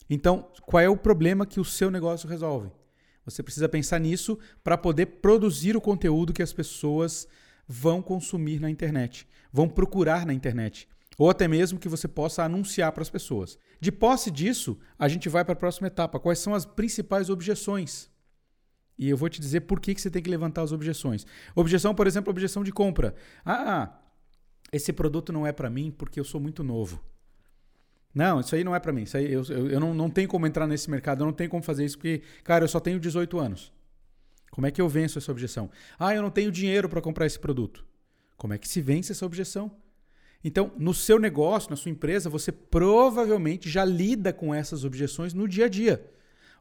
Então, 0.08 0.48
qual 0.62 0.80
é 0.80 0.88
o 0.88 0.96
problema 0.96 1.44
que 1.44 1.58
o 1.58 1.64
seu 1.64 1.90
negócio 1.90 2.28
resolve? 2.28 2.70
Você 3.24 3.42
precisa 3.42 3.68
pensar 3.68 3.98
nisso 3.98 4.38
para 4.62 4.78
poder 4.78 5.06
produzir 5.06 5.76
o 5.76 5.80
conteúdo 5.80 6.32
que 6.32 6.42
as 6.42 6.52
pessoas 6.52 7.26
vão 7.66 8.00
consumir 8.00 8.60
na 8.60 8.70
internet, 8.70 9.26
vão 9.52 9.68
procurar 9.68 10.24
na 10.24 10.32
internet. 10.32 10.88
Ou 11.18 11.30
até 11.30 11.48
mesmo 11.48 11.78
que 11.78 11.88
você 11.88 12.06
possa 12.06 12.44
anunciar 12.44 12.92
para 12.92 13.02
as 13.02 13.10
pessoas. 13.10 13.58
De 13.80 13.90
posse 13.90 14.30
disso, 14.30 14.78
a 14.98 15.08
gente 15.08 15.28
vai 15.28 15.44
para 15.44 15.54
a 15.54 15.56
próxima 15.56 15.86
etapa. 15.86 16.20
Quais 16.20 16.38
são 16.38 16.54
as 16.54 16.66
principais 16.66 17.30
objeções? 17.30 18.10
E 18.98 19.08
eu 19.08 19.16
vou 19.16 19.28
te 19.28 19.40
dizer 19.40 19.62
por 19.62 19.80
que, 19.80 19.94
que 19.94 20.00
você 20.00 20.10
tem 20.10 20.22
que 20.22 20.30
levantar 20.30 20.62
as 20.62 20.72
objeções. 20.72 21.26
Objeção, 21.54 21.94
por 21.94 22.06
exemplo, 22.06 22.30
objeção 22.30 22.62
de 22.62 22.72
compra. 22.72 23.14
Ah, 23.44 23.98
esse 24.72 24.92
produto 24.92 25.32
não 25.32 25.46
é 25.46 25.52
para 25.52 25.70
mim 25.70 25.90
porque 25.90 26.20
eu 26.20 26.24
sou 26.24 26.40
muito 26.40 26.62
novo. 26.62 27.02
Não, 28.14 28.40
isso 28.40 28.54
aí 28.54 28.64
não 28.64 28.74
é 28.74 28.80
para 28.80 28.92
mim. 28.92 29.02
Isso 29.02 29.16
aí, 29.16 29.30
eu, 29.30 29.42
eu, 29.44 29.70
eu 29.70 29.80
não, 29.80 29.92
não 29.92 30.08
tenho 30.08 30.28
como 30.28 30.46
entrar 30.46 30.66
nesse 30.66 30.90
mercado, 30.90 31.22
eu 31.22 31.26
não 31.26 31.32
tenho 31.32 31.50
como 31.50 31.62
fazer 31.62 31.84
isso 31.84 31.98
porque, 31.98 32.22
cara, 32.42 32.64
eu 32.64 32.68
só 32.68 32.80
tenho 32.80 32.98
18 32.98 33.38
anos. 33.38 33.72
Como 34.50 34.66
é 34.66 34.70
que 34.70 34.80
eu 34.80 34.88
venço 34.88 35.18
essa 35.18 35.30
objeção? 35.30 35.70
Ah, 35.98 36.14
eu 36.14 36.22
não 36.22 36.30
tenho 36.30 36.50
dinheiro 36.50 36.88
para 36.88 37.02
comprar 37.02 37.26
esse 37.26 37.38
produto. 37.38 37.84
Como 38.36 38.54
é 38.54 38.58
que 38.58 38.66
se 38.66 38.80
vence 38.80 39.12
essa 39.12 39.26
objeção? 39.26 39.70
Então, 40.44 40.72
no 40.76 40.94
seu 40.94 41.18
negócio, 41.18 41.70
na 41.70 41.76
sua 41.76 41.90
empresa, 41.90 42.30
você 42.30 42.52
provavelmente 42.52 43.68
já 43.68 43.84
lida 43.84 44.32
com 44.32 44.54
essas 44.54 44.84
objeções 44.84 45.34
no 45.34 45.48
dia 45.48 45.66
a 45.66 45.68
dia. 45.68 46.04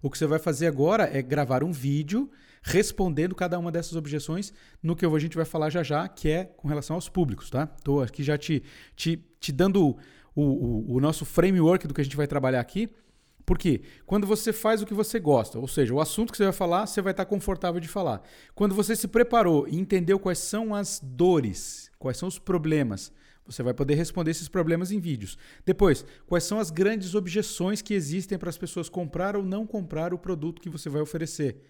O 0.01 0.10
que 0.10 0.17
você 0.17 0.25
vai 0.27 0.39
fazer 0.39 0.67
agora 0.67 1.10
é 1.12 1.22
gravar 1.22 1.63
um 1.63 1.72
vídeo 1.72 2.29
respondendo 2.62 3.36
cada 3.36 3.60
uma 3.60 3.72
dessas 3.72 3.96
objeções 3.96 4.51
no 4.82 4.96
que 4.96 5.05
a 5.05 5.20
gente 5.20 5.36
vai 5.36 5.46
falar 5.46 5.70
já 5.70 5.84
já, 5.84 6.08
que 6.08 6.29
é 6.29 6.46
com 6.46 6.67
relação 6.67 6.96
aos 6.96 7.08
públicos, 7.08 7.50
tá? 7.50 7.70
Estou 7.77 8.01
aqui 8.01 8.24
já 8.24 8.38
te, 8.38 8.63
te, 8.96 9.24
te 9.39 9.51
dando 9.51 9.96
o, 10.36 10.41
o, 10.41 10.96
o 10.96 11.00
nosso 11.00 11.25
framework 11.25 11.88
do 11.88 11.94
que 11.94 12.01
a 12.01 12.03
gente 12.03 12.17
vai 12.17 12.27
trabalhar 12.27 12.60
aqui. 12.60 12.89
Porque 13.46 13.84
quando 14.08 14.25
você 14.25 14.51
faz 14.51 14.82
o 14.82 14.86
que 14.86 14.94
você 14.94 15.20
gosta, 15.20 15.60
ou 15.60 15.67
seja, 15.67 15.94
o 15.94 16.01
assunto 16.01 16.32
que 16.32 16.38
você 16.38 16.46
vai 16.46 16.53
falar, 16.53 16.88
você 16.88 17.01
vai 17.01 17.12
estar 17.12 17.25
confortável 17.25 17.79
de 17.79 17.88
falar. 17.88 18.24
Quando 18.55 18.74
você 18.74 18.96
se 18.96 19.08
preparou 19.08 19.67
e 19.67 19.77
entendeu 19.77 20.17
quais 20.17 20.39
são 20.39 20.74
as 20.74 21.00
dores, 21.00 21.91
quais 22.00 22.17
são 22.17 22.27
os 22.27 22.39
problemas, 22.39 23.13
você 23.48 23.62
vai 23.62 23.74
poder 23.74 23.96
responder 23.96 24.32
esses 24.32 24.48
problemas 24.48 24.92
em 24.92 25.00
vídeos. 25.00 25.38
Depois, 25.66 26.06
quais 26.25 26.44
são 26.44 26.60
as 26.60 26.72
grandes 26.72 27.14
objeções 27.14 27.82
que 27.82 27.94
existem 27.94 28.38
para 28.38 28.50
as 28.50 28.58
pessoas 28.58 28.90
comprar 28.90 29.36
ou 29.36 29.44
não 29.44 29.68
comprar 29.68 30.14
o 30.14 30.18
produto 30.18 30.62
que 30.62 30.70
você 30.70 30.90
vai 30.90 31.02
oferecer? 31.02 31.62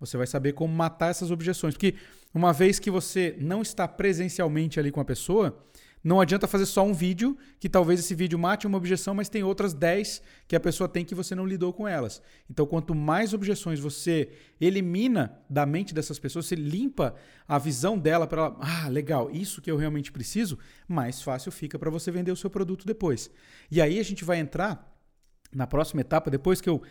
Você 0.00 0.16
vai 0.16 0.26
saber 0.26 0.52
como 0.52 0.72
matar 0.72 1.10
essas 1.10 1.30
objeções. 1.30 1.74
Porque 1.74 1.94
uma 2.32 2.52
vez 2.52 2.78
que 2.78 2.90
você 2.90 3.36
não 3.40 3.62
está 3.62 3.86
presencialmente 3.86 4.78
ali 4.78 4.90
com 4.90 5.00
a 5.00 5.04
pessoa, 5.04 5.58
não 6.02 6.20
adianta 6.20 6.46
fazer 6.46 6.66
só 6.66 6.84
um 6.84 6.92
vídeo, 6.92 7.36
que 7.58 7.68
talvez 7.68 8.00
esse 8.00 8.14
vídeo 8.14 8.38
mate 8.38 8.66
uma 8.66 8.78
objeção, 8.78 9.14
mas 9.14 9.28
tem 9.28 9.42
outras 9.42 9.74
10 9.74 10.22
que 10.46 10.54
a 10.54 10.60
pessoa 10.60 10.88
tem 10.88 11.04
que 11.04 11.14
você 11.14 11.34
não 11.34 11.46
lidou 11.46 11.72
com 11.72 11.86
elas. 11.86 12.22
Então, 12.50 12.66
quanto 12.66 12.94
mais 12.94 13.34
objeções 13.34 13.80
você 13.80 14.30
elimina 14.60 15.38
da 15.48 15.66
mente 15.66 15.92
dessas 15.92 16.18
pessoas, 16.18 16.46
você 16.46 16.54
limpa 16.54 17.14
a 17.46 17.58
visão 17.58 17.98
dela 17.98 18.26
para 18.26 18.42
ela, 18.42 18.56
ah, 18.60 18.88
legal, 18.88 19.30
isso 19.30 19.60
que 19.60 19.70
eu 19.70 19.76
realmente 19.76 20.12
preciso, 20.12 20.58
mais 20.86 21.22
fácil 21.22 21.50
fica 21.50 21.78
para 21.78 21.90
você 21.90 22.10
vender 22.10 22.32
o 22.32 22.36
seu 22.36 22.50
produto 22.50 22.86
depois. 22.86 23.30
E 23.70 23.80
aí 23.80 23.98
a 23.98 24.04
gente 24.04 24.24
vai 24.24 24.38
entrar 24.38 24.97
na 25.52 25.66
próxima 25.66 26.00
etapa, 26.00 26.30
depois 26.30 26.60
que 26.60 26.68
eu 26.68 26.76
uh, 26.76 26.82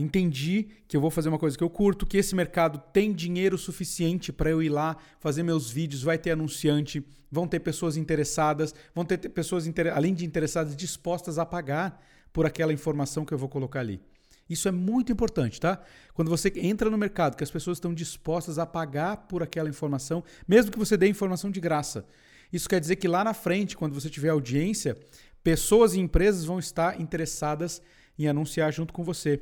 entendi 0.00 0.68
que 0.86 0.96
eu 0.96 1.00
vou 1.00 1.10
fazer 1.10 1.28
uma 1.28 1.38
coisa 1.38 1.56
que 1.56 1.64
eu 1.64 1.70
curto, 1.70 2.06
que 2.06 2.18
esse 2.18 2.34
mercado 2.34 2.78
tem 2.92 3.12
dinheiro 3.12 3.56
suficiente 3.56 4.32
para 4.32 4.50
eu 4.50 4.62
ir 4.62 4.68
lá 4.68 4.96
fazer 5.18 5.42
meus 5.42 5.70
vídeos, 5.70 6.02
vai 6.02 6.18
ter 6.18 6.32
anunciante, 6.32 7.04
vão 7.30 7.48
ter 7.48 7.60
pessoas 7.60 7.96
interessadas, 7.96 8.74
vão 8.94 9.04
ter 9.04 9.18
pessoas, 9.30 9.64
além 9.94 10.14
de 10.14 10.26
interessadas, 10.26 10.76
dispostas 10.76 11.38
a 11.38 11.46
pagar 11.46 12.02
por 12.32 12.44
aquela 12.44 12.72
informação 12.72 13.24
que 13.24 13.32
eu 13.32 13.38
vou 13.38 13.48
colocar 13.48 13.80
ali. 13.80 14.00
Isso 14.48 14.68
é 14.68 14.70
muito 14.70 15.10
importante, 15.10 15.60
tá? 15.60 15.82
Quando 16.14 16.28
você 16.28 16.52
entra 16.56 16.88
no 16.88 16.96
mercado, 16.96 17.36
que 17.36 17.42
as 17.42 17.50
pessoas 17.50 17.78
estão 17.78 17.92
dispostas 17.92 18.58
a 18.58 18.66
pagar 18.66 19.16
por 19.28 19.42
aquela 19.42 19.68
informação, 19.68 20.22
mesmo 20.46 20.70
que 20.70 20.78
você 20.78 20.96
dê 20.96 21.08
informação 21.08 21.50
de 21.50 21.60
graça. 21.60 22.06
Isso 22.52 22.68
quer 22.68 22.78
dizer 22.78 22.96
que 22.96 23.08
lá 23.08 23.24
na 23.24 23.34
frente, 23.34 23.76
quando 23.76 23.94
você 23.94 24.08
tiver 24.08 24.28
audiência, 24.28 24.96
pessoas 25.46 25.94
e 25.94 26.00
empresas 26.00 26.44
vão 26.44 26.58
estar 26.58 27.00
interessadas 27.00 27.80
em 28.18 28.26
anunciar 28.26 28.72
junto 28.72 28.92
com 28.92 29.04
você. 29.04 29.40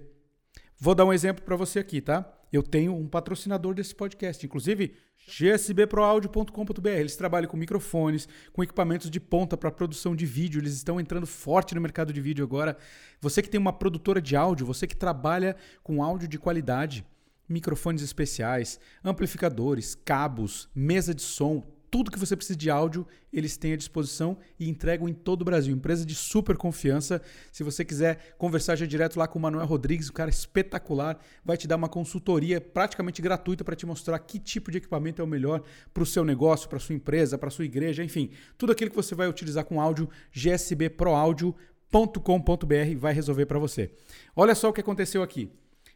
Vou 0.79 0.95
dar 0.95 1.07
um 1.07 1.13
exemplo 1.15 1.43
para 1.43 1.57
você 1.57 1.79
aqui, 1.79 1.99
tá? 1.99 2.31
Eu 2.53 2.63
tenho 2.63 2.95
um 2.95 3.09
patrocinador 3.09 3.73
desse 3.73 3.95
podcast, 3.95 4.45
inclusive 4.45 4.97
gsbproaudio.com.br. 5.27 6.89
Eles 6.89 7.17
trabalham 7.17 7.49
com 7.49 7.57
microfones, 7.57 8.29
com 8.53 8.63
equipamentos 8.63 9.09
de 9.09 9.19
ponta 9.19 9.57
para 9.57 9.71
produção 9.71 10.15
de 10.15 10.27
vídeo. 10.27 10.61
Eles 10.61 10.75
estão 10.75 11.01
entrando 11.01 11.27
forte 11.27 11.75
no 11.75 11.81
mercado 11.81 12.13
de 12.13 12.21
vídeo 12.21 12.45
agora. 12.45 12.77
Você 13.19 13.41
que 13.41 13.49
tem 13.49 13.59
uma 13.59 13.73
produtora 13.73 14.21
de 14.21 14.37
áudio, 14.37 14.67
você 14.67 14.87
que 14.87 14.95
trabalha 14.95 15.57
com 15.83 16.03
áudio 16.03 16.29
de 16.29 16.39
qualidade, 16.39 17.03
microfones 17.49 18.03
especiais, 18.03 18.79
amplificadores, 19.03 19.95
cabos, 19.95 20.69
mesa 20.75 21.15
de 21.15 21.23
som, 21.23 21.65
tudo 21.95 22.11
que 22.11 22.19
você 22.19 22.35
precisa 22.35 22.59
de 22.59 22.69
áudio, 22.69 23.07
eles 23.33 23.57
têm 23.57 23.73
à 23.73 23.77
disposição 23.77 24.37
e 24.59 24.69
entregam 24.69 25.09
em 25.09 25.15
todo 25.15 25.43
o 25.43 25.45
Brasil. 25.45 25.73
Empresa 25.73 26.05
de 26.05 26.13
super 26.13 26.57
confiança. 26.57 27.23
Se 27.53 27.63
você 27.63 27.85
quiser 27.85 28.35
conversar 28.37 28.75
já 28.75 28.85
direto 28.85 29.17
lá 29.17 29.29
com 29.29 29.39
o 29.39 29.43
Manuel 29.43 29.65
Rodrigues, 29.65 30.11
um 30.11 30.13
cara 30.13 30.29
espetacular, 30.29 31.17
vai 31.45 31.57
te 31.57 31.69
dar 31.69 31.77
uma 31.77 31.89
consultoria 31.89 32.61
praticamente 32.61 33.23
gratuita 33.23 33.63
para 33.63 33.77
te 33.77 33.87
mostrar 33.87 34.19
que 34.19 34.41
tipo 34.41 34.73
de 34.73 34.79
equipamento 34.79 35.23
é 35.23 35.25
o 35.25 35.29
melhor 35.29 35.63
para 35.93 36.03
o 36.03 36.07
seu 36.07 36.25
negócio, 36.25 36.69
para 36.69 36.81
sua 36.81 36.97
empresa, 36.97 37.39
para 37.39 37.49
sua 37.49 37.65
igreja, 37.65 38.03
enfim, 38.03 38.31
tudo 38.59 38.73
aquilo 38.73 38.91
que 38.91 38.97
você 38.97 39.15
vai 39.15 39.29
utilizar 39.29 39.65
com 39.65 39.81
áudio, 39.81 40.11
gsbproaudio.com.br 40.33 42.99
vai 42.99 43.15
resolver 43.15 43.47
para 43.47 43.61
você. 43.61 43.93
Olha 44.35 44.57
só 44.57 44.69
o 44.69 44.73
que 44.73 44.81
aconteceu 44.81 45.23
aqui. 45.23 45.49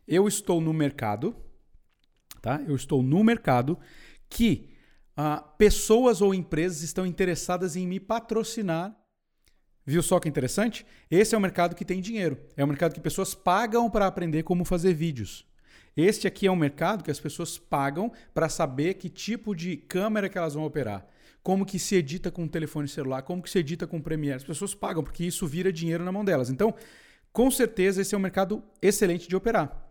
Eu 0.07 0.29
estou 0.29 0.61
no 0.61 0.73
mercado, 0.73 1.35
tá? 2.41 2.63
Eu 2.69 2.77
estou 2.77 3.03
no 3.03 3.25
mercado 3.25 3.77
que 4.31 4.78
uh, 5.19 5.43
pessoas 5.59 6.23
ou 6.23 6.33
empresas 6.33 6.83
estão 6.83 7.05
interessadas 7.05 7.75
em 7.75 7.87
me 7.87 7.99
patrocinar. 7.99 8.97
Viu 9.85 10.03
só 10.03 10.21
que 10.21 10.29
interessante? 10.29 10.87
Esse 11.11 11.35
é 11.35 11.39
o 11.39 11.41
mercado 11.41 11.75
que 11.75 11.85
tem 11.85 12.01
dinheiro. 12.01 12.39
É 12.57 12.63
o 12.63 12.69
mercado 12.69 12.95
que 12.95 13.01
pessoas 13.01 13.35
pagam 13.35 13.91
para 13.91 14.07
aprender 14.07 14.45
como 14.45 14.65
fazer 14.65 14.95
vídeos. 14.95 15.47
Este 15.97 16.29
aqui 16.29 16.47
é 16.47 16.53
um 16.53 16.57
mercado 16.57 17.03
que 17.03 17.11
as 17.11 17.19
pessoas 17.19 17.59
pagam 17.59 18.13
para 18.33 18.49
saber 18.49 18.95
que 18.95 19.09
tipo 19.09 19.57
de 19.57 19.77
câmera 19.77 20.29
que 20.29 20.39
elas 20.39 20.55
vão 20.55 20.65
operar, 20.65 21.05
como 21.43 21.67
que 21.67 21.79
se 21.79 21.97
edita 21.97 22.31
com 22.31 22.45
um 22.45 22.49
telefone 22.49 22.87
celular, 22.87 23.23
como 23.23 23.43
que 23.43 23.51
se 23.51 23.59
edita 23.59 23.87
com 23.87 24.01
Premiere. 24.01 24.37
As 24.37 24.45
pessoas 24.45 24.75
pagam 24.75 25.03
porque 25.03 25.25
isso 25.25 25.47
vira 25.47 25.73
dinheiro 25.73 26.05
na 26.05 26.13
mão 26.13 26.25
delas. 26.25 26.51
Então, 26.51 26.73
com 27.33 27.51
certeza 27.51 28.03
esse 28.03 28.15
é 28.15 28.19
um 28.19 28.21
mercado 28.21 28.63
excelente 28.81 29.27
de 29.29 29.35
operar. 29.35 29.88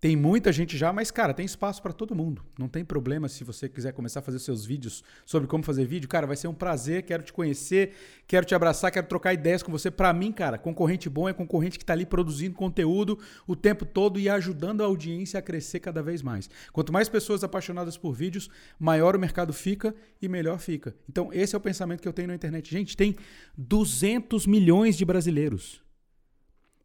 Tem 0.00 0.16
muita 0.16 0.50
gente 0.50 0.78
já, 0.78 0.94
mas 0.94 1.10
cara, 1.10 1.34
tem 1.34 1.44
espaço 1.44 1.82
para 1.82 1.92
todo 1.92 2.14
mundo. 2.14 2.42
Não 2.58 2.68
tem 2.68 2.82
problema 2.82 3.28
se 3.28 3.44
você 3.44 3.68
quiser 3.68 3.92
começar 3.92 4.20
a 4.20 4.22
fazer 4.22 4.38
seus 4.38 4.64
vídeos 4.64 5.04
sobre 5.26 5.46
como 5.46 5.62
fazer 5.62 5.84
vídeo. 5.84 6.08
Cara, 6.08 6.26
vai 6.26 6.36
ser 6.36 6.48
um 6.48 6.54
prazer, 6.54 7.02
quero 7.02 7.22
te 7.22 7.34
conhecer, 7.34 7.92
quero 8.26 8.46
te 8.46 8.54
abraçar, 8.54 8.90
quero 8.90 9.06
trocar 9.06 9.34
ideias 9.34 9.62
com 9.62 9.70
você. 9.70 9.90
Para 9.90 10.10
mim, 10.14 10.32
cara, 10.32 10.56
concorrente 10.56 11.10
bom 11.10 11.28
é 11.28 11.34
concorrente 11.34 11.76
que 11.76 11.82
está 11.82 11.92
ali 11.92 12.06
produzindo 12.06 12.54
conteúdo 12.54 13.18
o 13.46 13.54
tempo 13.54 13.84
todo 13.84 14.18
e 14.18 14.26
ajudando 14.26 14.80
a 14.80 14.86
audiência 14.86 15.38
a 15.38 15.42
crescer 15.42 15.80
cada 15.80 16.02
vez 16.02 16.22
mais. 16.22 16.48
Quanto 16.72 16.90
mais 16.90 17.06
pessoas 17.06 17.44
apaixonadas 17.44 17.98
por 17.98 18.14
vídeos, 18.14 18.48
maior 18.78 19.14
o 19.14 19.18
mercado 19.18 19.52
fica 19.52 19.94
e 20.22 20.28
melhor 20.28 20.58
fica. 20.58 20.94
Então, 21.10 21.28
esse 21.30 21.54
é 21.54 21.58
o 21.58 21.60
pensamento 21.60 22.00
que 22.00 22.08
eu 22.08 22.12
tenho 22.14 22.28
na 22.28 22.34
internet. 22.34 22.70
Gente, 22.70 22.96
tem 22.96 23.14
200 23.54 24.46
milhões 24.46 24.96
de 24.96 25.04
brasileiros. 25.04 25.82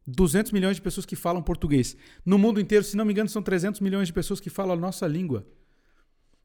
200 0.06 0.52
milhões 0.52 0.76
de 0.76 0.82
pessoas 0.82 1.04
que 1.04 1.16
falam 1.16 1.42
português. 1.42 1.96
No 2.24 2.38
mundo 2.38 2.60
inteiro, 2.60 2.84
se 2.84 2.96
não 2.96 3.04
me 3.04 3.12
engano, 3.12 3.28
são 3.28 3.42
300 3.42 3.80
milhões 3.80 4.06
de 4.06 4.12
pessoas 4.12 4.38
que 4.38 4.48
falam 4.48 4.74
a 4.74 4.80
nossa 4.80 5.06
língua. 5.06 5.46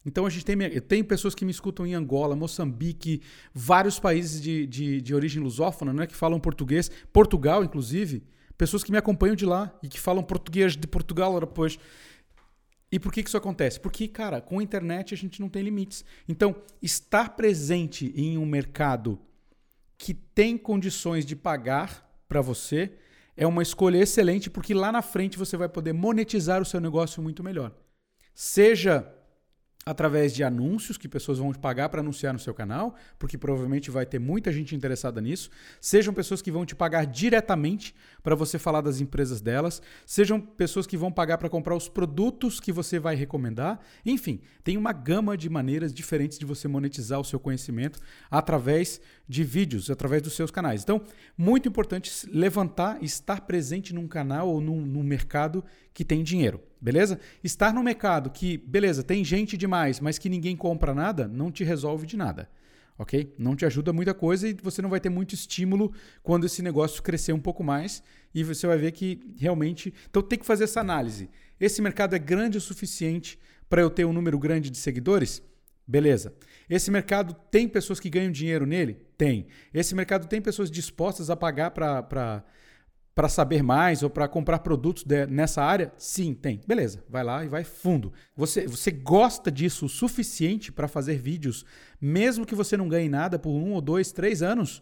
Então 0.05 0.25
a 0.25 0.29
gente 0.29 0.43
tem, 0.43 0.57
tem 0.81 1.03
pessoas 1.03 1.35
que 1.35 1.45
me 1.45 1.51
escutam 1.51 1.85
em 1.85 1.93
Angola, 1.93 2.35
Moçambique, 2.35 3.21
vários 3.53 3.99
países 3.99 4.41
de, 4.41 4.65
de, 4.65 5.01
de 5.01 5.13
origem 5.13 5.41
lusófona, 5.41 5.93
né, 5.93 6.07
que 6.07 6.15
falam 6.15 6.39
português, 6.39 6.89
Portugal, 7.13 7.63
inclusive, 7.63 8.23
pessoas 8.57 8.83
que 8.83 8.91
me 8.91 8.97
acompanham 8.97 9.35
de 9.35 9.45
lá 9.45 9.77
e 9.83 9.87
que 9.87 9.99
falam 9.99 10.23
português 10.23 10.75
de 10.75 10.87
Portugal 10.87 11.39
depois. 11.39 11.77
E 12.91 12.99
por 12.99 13.13
que, 13.13 13.21
que 13.21 13.29
isso 13.29 13.37
acontece? 13.37 13.79
Porque, 13.79 14.07
cara, 14.07 14.41
com 14.41 14.59
a 14.59 14.63
internet 14.63 15.13
a 15.13 15.17
gente 15.17 15.39
não 15.39 15.47
tem 15.47 15.61
limites. 15.61 16.03
Então, 16.27 16.55
estar 16.81 17.35
presente 17.35 18.11
em 18.15 18.37
um 18.37 18.45
mercado 18.45 19.19
que 19.97 20.13
tem 20.13 20.57
condições 20.57 21.25
de 21.25 21.35
pagar 21.35 22.09
para 22.27 22.41
você 22.41 22.91
é 23.35 23.47
uma 23.47 23.61
escolha 23.61 23.97
excelente 23.97 24.49
porque 24.49 24.73
lá 24.73 24.91
na 24.91 25.01
frente 25.01 25.37
você 25.37 25.55
vai 25.57 25.69
poder 25.69 25.93
monetizar 25.93 26.61
o 26.61 26.65
seu 26.65 26.79
negócio 26.79 27.21
muito 27.21 27.43
melhor. 27.43 27.71
Seja 28.33 29.07
através 29.83 30.33
de 30.33 30.43
anúncios 30.43 30.97
que 30.97 31.07
pessoas 31.07 31.39
vão 31.39 31.51
te 31.51 31.57
pagar 31.57 31.89
para 31.89 32.01
anunciar 32.01 32.33
no 32.33 32.39
seu 32.39 32.53
canal, 32.53 32.95
porque 33.17 33.37
provavelmente 33.37 33.89
vai 33.89 34.05
ter 34.05 34.19
muita 34.19 34.51
gente 34.51 34.75
interessada 34.75 35.19
nisso. 35.19 35.49
Sejam 35.79 36.13
pessoas 36.13 36.41
que 36.41 36.51
vão 36.51 36.65
te 36.65 36.75
pagar 36.75 37.05
diretamente 37.05 37.95
para 38.21 38.35
você 38.35 38.59
falar 38.59 38.81
das 38.81 39.01
empresas 39.01 39.41
delas, 39.41 39.81
sejam 40.05 40.39
pessoas 40.39 40.85
que 40.85 40.95
vão 40.95 41.11
pagar 41.11 41.39
para 41.39 41.49
comprar 41.49 41.75
os 41.75 41.89
produtos 41.89 42.59
que 42.59 42.71
você 42.71 42.99
vai 42.99 43.15
recomendar. 43.15 43.79
Enfim, 44.05 44.41
tem 44.63 44.77
uma 44.77 44.93
gama 44.93 45.35
de 45.35 45.49
maneiras 45.49 45.91
diferentes 45.93 46.37
de 46.37 46.45
você 46.45 46.67
monetizar 46.67 47.19
o 47.19 47.25
seu 47.25 47.39
conhecimento 47.39 47.99
através 48.29 49.01
de 49.27 49.43
vídeos, 49.43 49.89
através 49.89 50.21
dos 50.21 50.33
seus 50.33 50.51
canais. 50.51 50.83
Então, 50.83 51.01
muito 51.35 51.67
importante 51.67 52.11
levantar, 52.31 53.01
estar 53.01 53.41
presente 53.41 53.95
num 53.95 54.07
canal 54.07 54.47
ou 54.47 54.61
num, 54.61 54.85
num 54.85 55.03
mercado 55.03 55.63
que 55.91 56.05
tem 56.05 56.23
dinheiro. 56.23 56.61
Beleza? 56.81 57.19
Estar 57.43 57.71
no 57.73 57.83
mercado 57.83 58.31
que, 58.31 58.57
beleza, 58.57 59.03
tem 59.03 59.23
gente 59.23 59.55
demais, 59.55 59.99
mas 59.99 60.17
que 60.17 60.27
ninguém 60.27 60.55
compra 60.57 60.95
nada, 60.95 61.27
não 61.27 61.51
te 61.51 61.63
resolve 61.63 62.07
de 62.07 62.17
nada. 62.17 62.49
Ok? 62.97 63.33
Não 63.37 63.55
te 63.55 63.65
ajuda 63.65 63.93
muita 63.93 64.13
coisa 64.13 64.47
e 64.47 64.53
você 64.53 64.81
não 64.81 64.89
vai 64.89 64.99
ter 64.99 65.09
muito 65.09 65.33
estímulo 65.33 65.91
quando 66.21 66.45
esse 66.45 66.61
negócio 66.61 67.01
crescer 67.01 67.33
um 67.33 67.39
pouco 67.39 67.63
mais 67.63 68.03
e 68.33 68.43
você 68.43 68.67
vai 68.67 68.77
ver 68.77 68.91
que 68.91 69.19
realmente. 69.37 69.93
Então 70.09 70.21
tem 70.21 70.37
que 70.37 70.45
fazer 70.45 70.65
essa 70.65 70.81
análise. 70.81 71.29
Esse 71.59 71.81
mercado 71.81 72.15
é 72.15 72.19
grande 72.19 72.57
o 72.57 72.61
suficiente 72.61 73.39
para 73.69 73.81
eu 73.81 73.89
ter 73.89 74.05
um 74.05 74.13
número 74.13 74.37
grande 74.37 74.69
de 74.69 74.77
seguidores? 74.77 75.41
Beleza. 75.87 76.33
Esse 76.69 76.91
mercado 76.91 77.35
tem 77.49 77.67
pessoas 77.67 77.99
que 77.99 78.09
ganham 78.09 78.31
dinheiro 78.31 78.65
nele? 78.65 78.97
Tem. 79.17 79.47
Esse 79.73 79.95
mercado 79.95 80.27
tem 80.27 80.41
pessoas 80.41 80.69
dispostas 80.69 81.29
a 81.29 81.35
pagar 81.35 81.71
para 81.71 82.43
para 83.13 83.27
saber 83.27 83.61
mais 83.61 84.03
ou 84.03 84.09
para 84.09 84.27
comprar 84.27 84.59
produtos 84.59 85.03
de, 85.03 85.25
nessa 85.27 85.61
área? 85.61 85.93
Sim, 85.97 86.33
tem. 86.33 86.61
Beleza, 86.65 87.03
vai 87.09 87.23
lá 87.23 87.43
e 87.43 87.47
vai 87.47 87.63
fundo. 87.63 88.13
Você, 88.35 88.67
você 88.67 88.91
gosta 88.91 89.51
disso 89.51 89.85
o 89.85 89.89
suficiente 89.89 90.71
para 90.71 90.87
fazer 90.87 91.17
vídeos, 91.17 91.65
mesmo 91.99 92.45
que 92.45 92.55
você 92.55 92.77
não 92.77 92.87
ganhe 92.87 93.09
nada 93.09 93.37
por 93.37 93.51
um 93.51 93.73
ou 93.73 93.81
dois, 93.81 94.11
três 94.11 94.41
anos? 94.41 94.81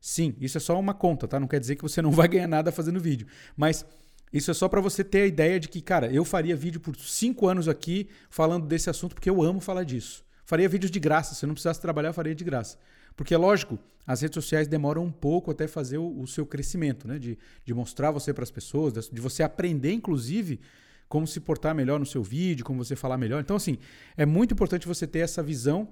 Sim, 0.00 0.34
isso 0.40 0.58
é 0.58 0.60
só 0.60 0.78
uma 0.78 0.94
conta, 0.94 1.26
tá? 1.26 1.40
Não 1.40 1.48
quer 1.48 1.60
dizer 1.60 1.76
que 1.76 1.82
você 1.82 2.02
não 2.02 2.10
vai 2.12 2.28
ganhar 2.28 2.48
nada 2.48 2.72
fazendo 2.72 3.00
vídeo. 3.00 3.26
Mas 3.56 3.84
isso 4.32 4.50
é 4.50 4.54
só 4.54 4.68
para 4.68 4.80
você 4.80 5.02
ter 5.02 5.22
a 5.22 5.26
ideia 5.26 5.58
de 5.58 5.68
que, 5.68 5.80
cara, 5.80 6.12
eu 6.12 6.24
faria 6.24 6.56
vídeo 6.56 6.80
por 6.80 6.96
cinco 6.96 7.46
anos 7.46 7.68
aqui 7.68 8.08
falando 8.28 8.66
desse 8.66 8.90
assunto 8.90 9.14
porque 9.14 9.30
eu 9.30 9.42
amo 9.42 9.60
falar 9.60 9.84
disso. 9.84 10.24
Faria 10.44 10.68
vídeos 10.68 10.90
de 10.90 10.98
graça. 10.98 11.34
Se 11.34 11.44
eu 11.44 11.46
não 11.46 11.54
precisasse 11.54 11.80
trabalhar, 11.80 12.10
eu 12.10 12.14
faria 12.14 12.34
de 12.34 12.44
graça. 12.44 12.78
Porque, 13.18 13.36
lógico, 13.36 13.80
as 14.06 14.20
redes 14.20 14.36
sociais 14.36 14.68
demoram 14.68 15.02
um 15.02 15.10
pouco 15.10 15.50
até 15.50 15.66
fazer 15.66 15.98
o, 15.98 16.20
o 16.20 16.26
seu 16.28 16.46
crescimento, 16.46 17.08
né? 17.08 17.18
De, 17.18 17.36
de 17.64 17.74
mostrar 17.74 18.12
você 18.12 18.32
para 18.32 18.44
as 18.44 18.50
pessoas, 18.50 19.08
de 19.10 19.20
você 19.20 19.42
aprender, 19.42 19.90
inclusive, 19.92 20.60
como 21.08 21.26
se 21.26 21.40
portar 21.40 21.74
melhor 21.74 21.98
no 21.98 22.06
seu 22.06 22.22
vídeo, 22.22 22.64
como 22.64 22.84
você 22.84 22.94
falar 22.94 23.18
melhor. 23.18 23.40
Então, 23.40 23.56
assim, 23.56 23.76
é 24.16 24.24
muito 24.24 24.54
importante 24.54 24.86
você 24.86 25.04
ter 25.04 25.18
essa 25.18 25.42
visão 25.42 25.88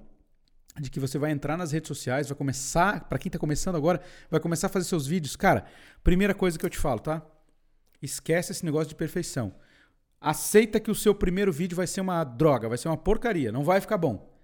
de 0.79 0.89
que 0.89 1.01
você 1.01 1.17
vai 1.17 1.31
entrar 1.31 1.57
nas 1.57 1.73
redes 1.73 1.89
sociais, 1.89 2.29
vai 2.29 2.37
começar, 2.37 3.09
para 3.09 3.19
quem 3.19 3.27
está 3.27 3.37
começando 3.37 3.75
agora, 3.75 3.99
vai 4.31 4.39
começar 4.39 4.67
a 4.67 4.69
fazer 4.69 4.85
seus 4.85 5.05
vídeos. 5.05 5.35
Cara, 5.35 5.65
primeira 6.01 6.33
coisa 6.33 6.57
que 6.57 6.65
eu 6.65 6.69
te 6.69 6.77
falo, 6.77 7.01
tá? 7.01 7.21
Esquece 8.01 8.53
esse 8.53 8.63
negócio 8.63 8.87
de 8.87 8.95
perfeição. 8.95 9.53
Aceita 10.21 10.79
que 10.79 10.89
o 10.89 10.95
seu 10.95 11.13
primeiro 11.13 11.51
vídeo 11.51 11.75
vai 11.75 11.87
ser 11.87 11.99
uma 11.99 12.23
droga, 12.23 12.69
vai 12.69 12.77
ser 12.77 12.87
uma 12.87 12.95
porcaria, 12.95 13.51
não 13.51 13.65
vai 13.65 13.81
ficar 13.81 13.97
bom. 13.97 14.36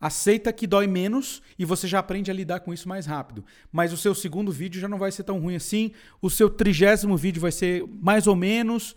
Aceita 0.00 0.52
que 0.52 0.66
dói 0.66 0.86
menos 0.86 1.42
e 1.58 1.64
você 1.64 1.86
já 1.86 1.98
aprende 1.98 2.30
a 2.30 2.34
lidar 2.34 2.60
com 2.60 2.72
isso 2.72 2.88
mais 2.88 3.04
rápido. 3.04 3.44
Mas 3.70 3.92
o 3.92 3.96
seu 3.96 4.14
segundo 4.14 4.50
vídeo 4.50 4.80
já 4.80 4.88
não 4.88 4.98
vai 4.98 5.12
ser 5.12 5.24
tão 5.24 5.38
ruim 5.38 5.56
assim. 5.56 5.92
O 6.22 6.30
seu 6.30 6.48
trigésimo 6.48 7.16
vídeo 7.16 7.40
vai 7.40 7.52
ser 7.52 7.84
mais 8.00 8.26
ou 8.26 8.34
menos. 8.34 8.96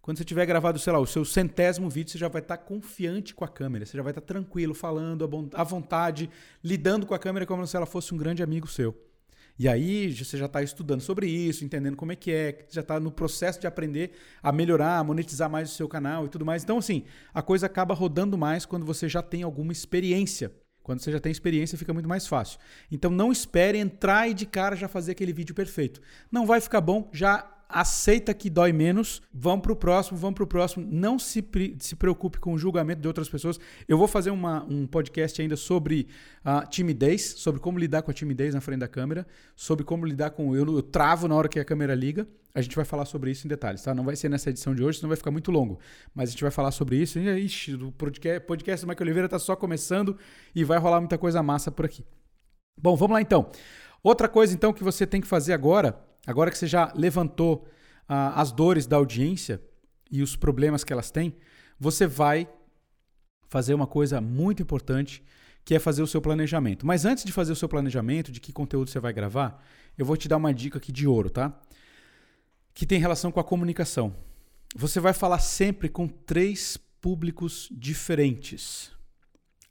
Quando 0.00 0.18
você 0.18 0.24
tiver 0.24 0.46
gravado, 0.46 0.78
sei 0.78 0.92
lá, 0.92 0.98
o 1.00 1.06
seu 1.06 1.24
centésimo 1.24 1.90
vídeo, 1.90 2.12
você 2.12 2.18
já 2.18 2.28
vai 2.28 2.42
estar 2.42 2.58
confiante 2.58 3.34
com 3.34 3.44
a 3.44 3.48
câmera. 3.48 3.84
Você 3.84 3.96
já 3.96 4.02
vai 4.02 4.12
estar 4.12 4.20
tranquilo, 4.20 4.74
falando 4.74 5.50
à 5.54 5.64
vontade, 5.64 6.30
lidando 6.62 7.04
com 7.06 7.14
a 7.14 7.18
câmera 7.18 7.46
como 7.46 7.66
se 7.66 7.76
ela 7.76 7.86
fosse 7.86 8.14
um 8.14 8.16
grande 8.18 8.42
amigo 8.42 8.68
seu. 8.68 8.94
E 9.58 9.68
aí 9.68 10.12
você 10.12 10.36
já 10.36 10.46
está 10.46 10.62
estudando 10.62 11.00
sobre 11.00 11.28
isso, 11.28 11.64
entendendo 11.64 11.96
como 11.96 12.10
é 12.10 12.16
que 12.16 12.32
é, 12.32 12.66
já 12.68 12.80
está 12.80 12.98
no 12.98 13.12
processo 13.12 13.60
de 13.60 13.66
aprender 13.66 14.12
a 14.42 14.50
melhorar, 14.50 14.98
a 14.98 15.04
monetizar 15.04 15.48
mais 15.48 15.70
o 15.70 15.74
seu 15.74 15.88
canal 15.88 16.26
e 16.26 16.28
tudo 16.28 16.44
mais. 16.44 16.64
Então, 16.64 16.78
assim, 16.78 17.04
a 17.32 17.40
coisa 17.40 17.66
acaba 17.66 17.94
rodando 17.94 18.36
mais 18.36 18.66
quando 18.66 18.84
você 18.84 19.08
já 19.08 19.22
tem 19.22 19.42
alguma 19.42 19.72
experiência. 19.72 20.52
Quando 20.82 21.00
você 21.00 21.10
já 21.12 21.20
tem 21.20 21.32
experiência, 21.32 21.78
fica 21.78 21.94
muito 21.94 22.08
mais 22.08 22.26
fácil. 22.26 22.58
Então, 22.90 23.10
não 23.10 23.32
espere 23.32 23.78
entrar 23.78 24.28
e 24.28 24.34
de 24.34 24.44
cara 24.44 24.76
já 24.76 24.88
fazer 24.88 25.12
aquele 25.12 25.32
vídeo 25.32 25.54
perfeito. 25.54 26.00
Não 26.30 26.44
vai 26.44 26.60
ficar 26.60 26.80
bom, 26.80 27.08
já 27.12 27.53
aceita 27.74 28.32
que 28.32 28.48
dói 28.48 28.72
menos, 28.72 29.20
vamos 29.32 29.62
para 29.62 29.72
o 29.72 29.76
próximo, 29.76 30.16
vamos 30.16 30.36
para 30.36 30.44
o 30.44 30.46
próximo. 30.46 30.86
Não 30.88 31.18
se, 31.18 31.44
se 31.80 31.96
preocupe 31.96 32.38
com 32.38 32.52
o 32.52 32.58
julgamento 32.58 33.02
de 33.02 33.08
outras 33.08 33.28
pessoas. 33.28 33.58
Eu 33.88 33.98
vou 33.98 34.06
fazer 34.06 34.30
uma, 34.30 34.62
um 34.62 34.86
podcast 34.86 35.42
ainda 35.42 35.56
sobre 35.56 36.06
uh, 36.46 36.64
timidez, 36.70 37.34
sobre 37.36 37.60
como 37.60 37.76
lidar 37.76 38.02
com 38.02 38.12
a 38.12 38.14
timidez 38.14 38.54
na 38.54 38.60
frente 38.60 38.78
da 38.78 38.86
câmera, 38.86 39.26
sobre 39.56 39.84
como 39.84 40.06
lidar 40.06 40.30
com 40.30 40.54
eu, 40.54 40.64
eu 40.64 40.82
travo 40.82 41.26
na 41.26 41.34
hora 41.34 41.48
que 41.48 41.58
a 41.58 41.64
câmera 41.64 41.96
liga. 41.96 42.28
A 42.54 42.62
gente 42.62 42.76
vai 42.76 42.84
falar 42.84 43.06
sobre 43.06 43.32
isso 43.32 43.44
em 43.44 43.48
detalhes, 43.48 43.82
tá? 43.82 43.92
Não 43.92 44.04
vai 44.04 44.14
ser 44.14 44.28
nessa 44.28 44.50
edição 44.50 44.72
de 44.72 44.84
hoje, 44.84 44.98
senão 44.98 45.08
vai 45.08 45.16
ficar 45.16 45.32
muito 45.32 45.50
longo. 45.50 45.80
Mas 46.14 46.28
a 46.28 46.32
gente 46.32 46.42
vai 46.42 46.52
falar 46.52 46.70
sobre 46.70 46.96
isso. 46.96 47.18
Ixi, 47.18 47.74
o 47.74 47.90
podcast, 47.90 48.86
do 48.86 48.88
Michael 48.88 49.04
Oliveira 49.04 49.26
está 49.26 49.40
só 49.40 49.56
começando 49.56 50.16
e 50.54 50.62
vai 50.62 50.78
rolar 50.78 51.00
muita 51.00 51.18
coisa 51.18 51.42
massa 51.42 51.72
por 51.72 51.84
aqui. 51.84 52.04
Bom, 52.80 52.94
vamos 52.94 53.14
lá 53.14 53.20
então. 53.20 53.50
Outra 54.00 54.28
coisa 54.28 54.54
então 54.54 54.72
que 54.72 54.84
você 54.84 55.04
tem 55.04 55.20
que 55.20 55.26
fazer 55.26 55.52
agora 55.52 55.98
Agora 56.26 56.50
que 56.50 56.58
você 56.58 56.66
já 56.66 56.92
levantou 56.94 57.66
uh, 58.08 58.32
as 58.34 58.52
dores 58.52 58.86
da 58.86 58.96
audiência 58.96 59.60
e 60.10 60.22
os 60.22 60.36
problemas 60.36 60.84
que 60.84 60.92
elas 60.92 61.10
têm, 61.10 61.36
você 61.78 62.06
vai 62.06 62.48
fazer 63.48 63.74
uma 63.74 63.86
coisa 63.86 64.20
muito 64.20 64.62
importante, 64.62 65.22
que 65.64 65.74
é 65.74 65.78
fazer 65.78 66.02
o 66.02 66.06
seu 66.06 66.20
planejamento. 66.20 66.86
Mas 66.86 67.04
antes 67.04 67.24
de 67.24 67.32
fazer 67.32 67.52
o 67.52 67.56
seu 67.56 67.68
planejamento, 67.68 68.30
de 68.30 68.40
que 68.40 68.52
conteúdo 68.52 68.90
você 68.90 69.00
vai 69.00 69.12
gravar, 69.12 69.62
eu 69.96 70.04
vou 70.04 70.16
te 70.16 70.28
dar 70.28 70.36
uma 70.36 70.52
dica 70.52 70.78
aqui 70.78 70.92
de 70.92 71.06
ouro, 71.06 71.30
tá? 71.30 71.58
Que 72.74 72.84
tem 72.84 72.98
relação 72.98 73.30
com 73.30 73.40
a 73.40 73.44
comunicação. 73.44 74.14
Você 74.74 74.98
vai 74.98 75.12
falar 75.12 75.38
sempre 75.38 75.88
com 75.88 76.08
três 76.08 76.76
públicos 77.00 77.68
diferentes. 77.70 78.93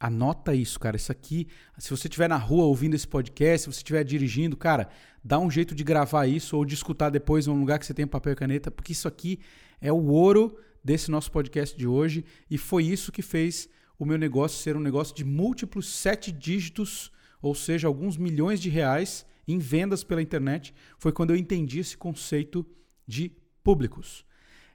Anota 0.06 0.54
isso, 0.54 0.78
cara. 0.82 0.98
Isso 0.98 1.14
aqui, 1.14 1.48
se 1.78 1.90
você 1.90 2.10
estiver 2.10 2.28
na 2.28 2.36
rua 2.36 2.66
ouvindo 2.66 2.94
esse 2.94 3.08
podcast, 3.08 3.62
se 3.62 3.74
você 3.74 3.80
estiver 3.80 4.04
dirigindo, 4.04 4.58
cara, 4.58 4.90
dá 5.24 5.40
um 5.40 5.50
jeito 5.50 5.74
de 5.74 5.82
gravar 5.82 6.28
isso 6.28 6.58
ou 6.58 6.66
de 6.66 6.74
escutar 6.74 7.10
depois 7.10 7.48
em 7.48 7.52
um 7.52 7.58
lugar 7.58 7.80
que 7.80 7.86
você 7.86 7.94
tem 7.94 8.06
papel 8.06 8.34
e 8.34 8.36
caneta, 8.36 8.70
porque 8.70 8.92
isso 8.92 9.08
aqui 9.08 9.40
é 9.80 9.94
o 9.94 10.08
ouro 10.08 10.60
desse 10.84 11.10
nosso 11.10 11.32
podcast 11.32 11.78
de 11.78 11.88
hoje 11.88 12.26
e 12.52 12.58
foi 12.58 12.84
isso 12.84 13.14
que 13.14 13.22
fez 13.22 13.70
o 13.98 14.04
meu 14.04 14.18
negócio 14.18 14.62
ser 14.62 14.76
um 14.76 14.82
negócio 14.82 15.16
de 15.16 15.24
múltiplos 15.24 15.88
sete 15.88 16.34
dígitos, 16.34 17.10
ou 17.42 17.56
seja, 17.56 17.88
alguns 17.88 18.18
milhões 18.18 18.60
de 18.60 18.70
reais 18.70 19.26
em 19.48 19.58
vendas 19.58 20.04
pela 20.04 20.22
internet. 20.22 20.74
Foi 20.98 21.14
quando 21.14 21.30
eu 21.30 21.38
entendi 21.38 21.80
esse 21.80 21.96
conceito 21.96 22.66
de 23.08 23.32
públicos. 23.64 24.26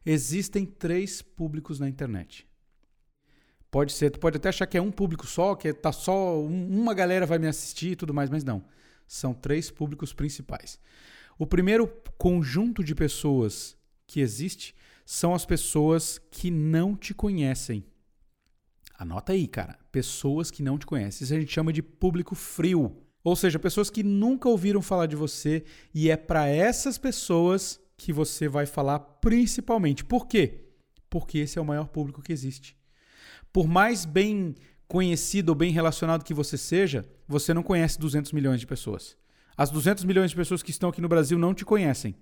Existem 0.07 0.65
três 0.65 1.21
públicos 1.21 1.79
na 1.79 1.87
internet. 1.87 2.48
Pode 3.71 3.93
ser, 3.93 4.11
tu 4.11 4.19
pode 4.19 4.39
até 4.39 4.49
achar 4.49 4.67
que 4.67 4.79
é 4.79 4.83
um 4.83 4.91
público 4.91 5.27
só, 5.27 5.55
que 5.55 5.73
tá 5.73 5.93
só 5.93 6.39
um, 6.39 6.81
uma 6.81 6.95
galera 6.95 7.27
vai 7.27 7.39
me 7.39 7.47
assistir 7.47 7.93
e 7.93 7.97
tudo 7.97 8.15
mais, 8.15 8.31
mas 8.31 8.43
não. 8.43 8.65
São 9.07 9.35
três 9.35 9.71
públicos 9.71 10.13
principais. 10.13 10.81
O 11.39 11.47
primeiro 11.47 11.87
conjunto 12.17 12.83
de 12.83 12.95
pessoas 12.95 13.77
que 14.07 14.21
existe 14.21 14.75
são 15.05 15.35
as 15.35 15.47
pessoas 15.47 16.19
que 16.31 16.51
não 16.51 16.97
te 16.97 17.15
conhecem. 17.15 17.85
Anota 18.99 19.33
aí, 19.33 19.47
cara. 19.47 19.79
Pessoas 19.93 20.51
que 20.51 20.63
não 20.63 20.77
te 20.77 20.85
conhecem. 20.85 21.25
Isso 21.25 21.35
a 21.35 21.39
gente 21.39 21.53
chama 21.53 21.73
de 21.73 21.83
público 21.83 22.35
frio. 22.35 22.97
Ou 23.23 23.37
seja, 23.37 23.59
pessoas 23.59 23.91
que 23.91 24.03
nunca 24.03 24.49
ouviram 24.49 24.83
falar 24.83 25.07
de 25.07 25.15
você 25.15 25.65
e 25.95 26.11
é 26.11 26.17
para 26.17 26.49
essas 26.49 26.99
pessoas 26.99 27.81
que 27.97 28.13
você 28.13 28.49
vai 28.49 28.67
falar 28.67 28.99
principalmente. 28.99 30.05
Por 30.05 30.27
quê? 30.27 30.65
Porque 31.09 31.39
esse 31.39 31.59
é 31.59 31.63
o 31.63 31.65
maior 31.65 31.89
público 31.89 32.23
que 32.23 32.33
existe. 32.33 32.77
Por 33.59 33.67
mais 33.67 34.05
bem 34.05 34.55
conhecido 34.87 35.49
ou 35.49 35.55
bem 35.57 35.73
relacionado 35.73 36.23
que 36.23 36.33
você 36.33 36.57
seja, 36.57 37.05
você 37.27 37.53
não 37.53 37.61
conhece 37.61 37.99
200 37.99 38.31
milhões 38.31 38.61
de 38.61 38.69
pessoas. 38.69 39.17
As 39.57 39.69
200 39.69 40.05
milhões 40.05 40.31
de 40.31 40.37
pessoas 40.37 40.63
que 40.63 40.71
estão 40.71 40.91
aqui 40.91 41.01
no 41.01 41.09
Brasil 41.09 41.37
não 41.37 41.53
te 41.53 41.65
conhecem. 41.65 42.15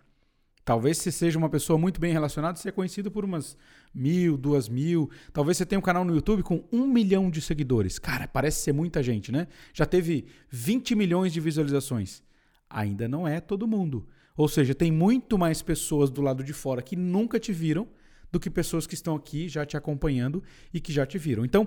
Talvez 0.65 0.97
você 0.97 1.13
seja 1.13 1.39
uma 1.39 1.51
pessoa 1.51 1.79
muito 1.79 2.01
bem 2.01 2.11
relacionada, 2.11 2.57
você 2.57 2.71
é 2.71 2.73
conhecido 2.73 3.11
por 3.11 3.23
umas 3.23 3.55
mil, 3.95 4.39
duas 4.39 4.67
mil. 4.67 5.11
Talvez 5.31 5.59
você 5.59 5.67
tenha 5.67 5.79
um 5.79 5.83
canal 5.83 6.07
no 6.07 6.15
YouTube 6.15 6.43
com 6.43 6.65
um 6.73 6.87
milhão 6.87 7.29
de 7.29 7.43
seguidores. 7.43 7.99
Cara, 7.99 8.27
parece 8.27 8.63
ser 8.63 8.73
muita 8.73 9.03
gente, 9.03 9.31
né? 9.31 9.47
Já 9.75 9.85
teve 9.85 10.25
20 10.49 10.95
milhões 10.95 11.35
de 11.35 11.41
visualizações. 11.41 12.23
Ainda 12.71 13.07
não 13.07 13.29
é 13.29 13.43
todo 13.43 13.69
mundo. 13.69 14.09
Ou 14.39 14.49
seja, 14.49 14.75
tem 14.75 14.91
muito 14.91 15.37
mais 15.37 15.61
pessoas 15.61 16.09
do 16.09 16.23
lado 16.23 16.43
de 16.43 16.55
fora 16.55 16.81
que 16.81 16.97
nunca 16.97 17.39
te 17.39 17.53
viram 17.53 17.87
do 18.31 18.41
que 18.41 18.51
pessoas 18.51 18.87
que 18.87 18.95
estão 18.95 19.15
aqui 19.15 19.49
já 19.49 19.65
te 19.65 19.77
acompanhando 19.77 20.43
e 20.73 20.81
que 20.81 20.93
já 20.93 21.07
te 21.07 21.19
viram. 21.19 21.45
Então, 21.45 21.67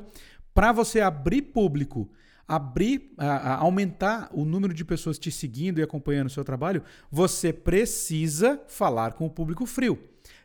para 0.53 0.71
você 0.71 1.01
abrir 1.01 1.41
público, 1.43 2.09
abrir, 2.47 3.11
aumentar 3.59 4.29
o 4.33 4.43
número 4.43 4.73
de 4.73 4.83
pessoas 4.83 5.19
te 5.19 5.31
seguindo 5.31 5.79
e 5.79 5.83
acompanhando 5.83 6.27
o 6.27 6.31
seu 6.31 6.43
trabalho, 6.43 6.83
você 7.11 7.53
precisa 7.53 8.61
falar 8.67 9.13
com 9.13 9.25
o 9.25 9.29
público 9.29 9.65
frio. 9.65 9.99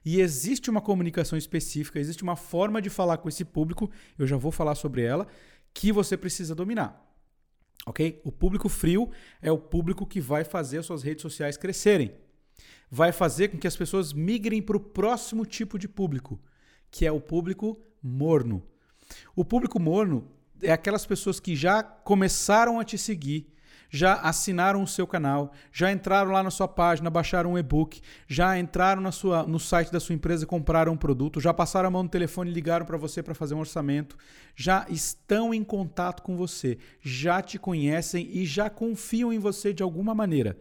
E 0.04 0.20
existe 0.20 0.70
uma 0.70 0.82
comunicação 0.82 1.36
específica, 1.38 1.98
existe 1.98 2.22
uma 2.22 2.36
forma 2.36 2.80
de 2.80 2.90
falar 2.90 3.16
com 3.18 3.28
esse 3.28 3.44
público, 3.44 3.90
eu 4.18 4.26
já 4.26 4.36
vou 4.36 4.52
falar 4.52 4.74
sobre 4.74 5.02
ela, 5.02 5.26
que 5.72 5.90
você 5.90 6.16
precisa 6.16 6.54
dominar. 6.54 7.02
Ok? 7.86 8.20
O 8.24 8.30
público 8.30 8.68
frio 8.68 9.10
é 9.42 9.50
o 9.50 9.58
público 9.58 10.06
que 10.06 10.20
vai 10.20 10.44
fazer 10.44 10.78
as 10.78 10.86
suas 10.86 11.02
redes 11.02 11.22
sociais 11.22 11.56
crescerem 11.56 12.12
vai 12.90 13.10
fazer 13.12 13.48
com 13.48 13.58
que 13.58 13.66
as 13.66 13.76
pessoas 13.76 14.12
migrem 14.12 14.62
para 14.62 14.76
o 14.76 14.80
próximo 14.80 15.44
tipo 15.44 15.78
de 15.78 15.88
público, 15.88 16.40
que 16.90 17.04
é 17.04 17.10
o 17.10 17.20
público 17.20 17.76
morno. 18.02 18.62
O 19.34 19.44
público 19.44 19.80
morno 19.80 20.28
é 20.62 20.72
aquelas 20.72 21.04
pessoas 21.04 21.40
que 21.40 21.56
já 21.56 21.82
começaram 21.82 22.78
a 22.78 22.84
te 22.84 22.96
seguir, 22.96 23.52
já 23.90 24.14
assinaram 24.14 24.82
o 24.82 24.86
seu 24.86 25.06
canal, 25.06 25.52
já 25.72 25.90
entraram 25.92 26.30
lá 26.32 26.42
na 26.42 26.50
sua 26.50 26.66
página, 26.66 27.10
baixaram 27.10 27.52
um 27.52 27.58
e-book, 27.58 28.00
já 28.26 28.58
entraram 28.58 29.00
na 29.00 29.12
sua, 29.12 29.44
no 29.44 29.58
site 29.58 29.92
da 29.92 30.00
sua 30.00 30.14
empresa 30.14 30.46
compraram 30.46 30.92
um 30.92 30.96
produto, 30.96 31.40
já 31.40 31.52
passaram 31.52 31.88
a 31.88 31.90
mão 31.90 32.02
no 32.04 32.08
telefone 32.08 32.50
ligaram 32.50 32.86
para 32.86 32.96
você 32.96 33.22
para 33.22 33.34
fazer 33.34 33.54
um 33.54 33.60
orçamento, 33.60 34.16
já 34.54 34.86
estão 34.88 35.52
em 35.54 35.62
contato 35.62 36.22
com 36.22 36.36
você, 36.36 36.78
já 37.00 37.42
te 37.42 37.58
conhecem 37.58 38.28
e 38.32 38.44
já 38.46 38.70
confiam 38.70 39.32
em 39.32 39.38
você 39.38 39.72
de 39.72 39.82
alguma 39.82 40.14
maneira 40.14 40.56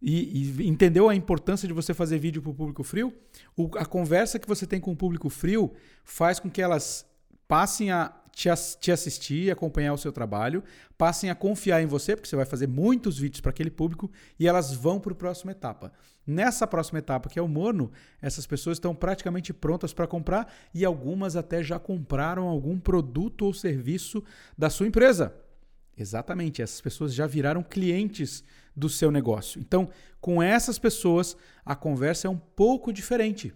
e, 0.00 0.60
e, 0.60 0.68
entendeu 0.68 1.08
a 1.08 1.14
importância 1.14 1.66
de 1.66 1.74
você 1.74 1.94
fazer 1.94 2.18
vídeo 2.18 2.42
para 2.42 2.50
o 2.50 2.54
público 2.54 2.82
frio? 2.82 3.14
O, 3.56 3.70
a 3.76 3.84
conversa 3.84 4.38
que 4.38 4.48
você 4.48 4.66
tem 4.66 4.80
com 4.80 4.92
o 4.92 4.96
público 4.96 5.28
frio 5.30 5.72
faz 6.04 6.38
com 6.38 6.50
que 6.50 6.60
elas 6.60 7.06
passem 7.48 7.90
a 7.90 8.14
te, 8.36 8.50
te 8.78 8.92
assistir, 8.92 9.50
acompanhar 9.50 9.94
o 9.94 9.98
seu 9.98 10.12
trabalho, 10.12 10.62
passem 10.98 11.30
a 11.30 11.34
confiar 11.34 11.82
em 11.82 11.86
você, 11.86 12.14
porque 12.14 12.28
você 12.28 12.36
vai 12.36 12.44
fazer 12.44 12.66
muitos 12.66 13.18
vídeos 13.18 13.40
para 13.40 13.50
aquele 13.50 13.70
público 13.70 14.10
e 14.38 14.46
elas 14.46 14.74
vão 14.74 15.00
para 15.00 15.12
a 15.12 15.16
próxima 15.16 15.52
etapa. 15.52 15.90
Nessa 16.26 16.66
próxima 16.66 16.98
etapa, 16.98 17.30
que 17.30 17.38
é 17.38 17.42
o 17.42 17.48
morno, 17.48 17.90
essas 18.20 18.46
pessoas 18.46 18.76
estão 18.76 18.94
praticamente 18.94 19.54
prontas 19.54 19.94
para 19.94 20.06
comprar 20.06 20.52
e 20.74 20.84
algumas 20.84 21.36
até 21.36 21.62
já 21.62 21.78
compraram 21.78 22.46
algum 22.46 22.78
produto 22.78 23.46
ou 23.46 23.54
serviço 23.54 24.22
da 24.58 24.68
sua 24.68 24.86
empresa. 24.86 25.34
Exatamente, 25.96 26.60
essas 26.60 26.80
pessoas 26.80 27.14
já 27.14 27.26
viraram 27.26 27.62
clientes 27.62 28.44
do 28.74 28.88
seu 28.88 29.10
negócio. 29.10 29.60
Então, 29.60 29.88
com 30.20 30.42
essas 30.42 30.78
pessoas, 30.78 31.36
a 31.64 31.74
conversa 31.74 32.26
é 32.26 32.30
um 32.30 32.36
pouco 32.36 32.92
diferente. 32.92 33.54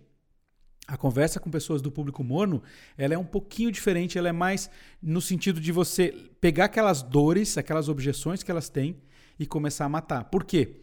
A 0.87 0.97
conversa 0.97 1.39
com 1.39 1.51
pessoas 1.51 1.83
do 1.83 1.93
público 1.93 2.25
morno, 2.25 2.63
ela 2.97 3.15
é 3.15 3.19
um 3.19 3.25
pouquinho 3.25 3.71
diferente, 3.71 4.19
ela 4.19 4.29
é 4.29 4.33
mais 4.33 4.71
no 5.01 5.21
sentido 5.21 5.61
de 5.61 5.71
você 5.71 6.13
pegar 6.41 6.65
aquelas 6.65 7.03
dores, 7.03 7.57
aquelas 7.59 7.89
objeções 7.89 8.43
que 8.43 8.51
elas 8.51 8.69
têm 8.69 8.97
e 9.39 9.47
começar 9.47 9.85
a 9.85 9.89
matar. 9.89 10.25
Por 10.25 10.43
quê? 10.43 10.81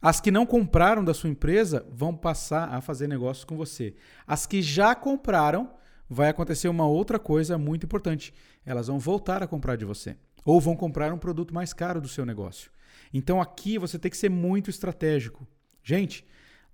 As 0.00 0.20
que 0.20 0.30
não 0.30 0.46
compraram 0.46 1.04
da 1.04 1.12
sua 1.12 1.28
empresa 1.28 1.84
vão 1.90 2.14
passar 2.14 2.72
a 2.72 2.80
fazer 2.80 3.08
negócio 3.08 3.46
com 3.46 3.56
você. 3.56 3.94
As 4.26 4.46
que 4.46 4.62
já 4.62 4.94
compraram, 4.94 5.72
vai 6.08 6.28
acontecer 6.28 6.68
uma 6.68 6.86
outra 6.86 7.18
coisa 7.18 7.58
muito 7.58 7.84
importante. 7.84 8.32
Elas 8.64 8.86
vão 8.86 8.98
voltar 8.98 9.42
a 9.42 9.46
comprar 9.46 9.76
de 9.76 9.84
você 9.84 10.16
ou 10.44 10.60
vão 10.60 10.74
comprar 10.74 11.12
um 11.12 11.18
produto 11.18 11.52
mais 11.52 11.72
caro 11.72 12.00
do 12.00 12.08
seu 12.08 12.24
negócio. 12.24 12.70
Então 13.12 13.40
aqui 13.40 13.78
você 13.78 13.98
tem 13.98 14.10
que 14.10 14.16
ser 14.16 14.30
muito 14.30 14.70
estratégico. 14.70 15.46
Gente, 15.82 16.24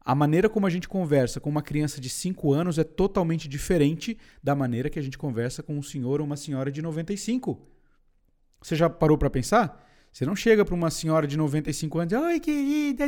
A 0.04 0.14
maneira 0.14 0.50
como 0.50 0.66
a 0.66 0.70
gente 0.70 0.86
conversa 0.86 1.40
com 1.40 1.48
uma 1.48 1.62
criança 1.62 1.98
de 1.98 2.10
5 2.10 2.52
anos 2.52 2.78
é 2.78 2.84
totalmente 2.84 3.48
diferente 3.48 4.18
da 4.42 4.54
maneira 4.54 4.90
que 4.90 4.98
a 4.98 5.02
gente 5.02 5.16
conversa 5.16 5.62
com 5.62 5.78
um 5.78 5.82
senhor 5.82 6.20
ou 6.20 6.26
uma 6.26 6.36
senhora 6.36 6.70
de 6.70 6.82
95. 6.82 7.58
Você 8.60 8.76
já 8.76 8.90
parou 8.90 9.16
para 9.16 9.30
pensar? 9.30 9.82
Você 10.12 10.26
não 10.26 10.36
chega 10.36 10.62
para 10.62 10.74
uma 10.74 10.90
senhora 10.90 11.26
de 11.26 11.38
95 11.38 11.98
anos 11.98 12.12
e 12.12 12.16
oi, 12.16 12.38
querida. 12.38 13.06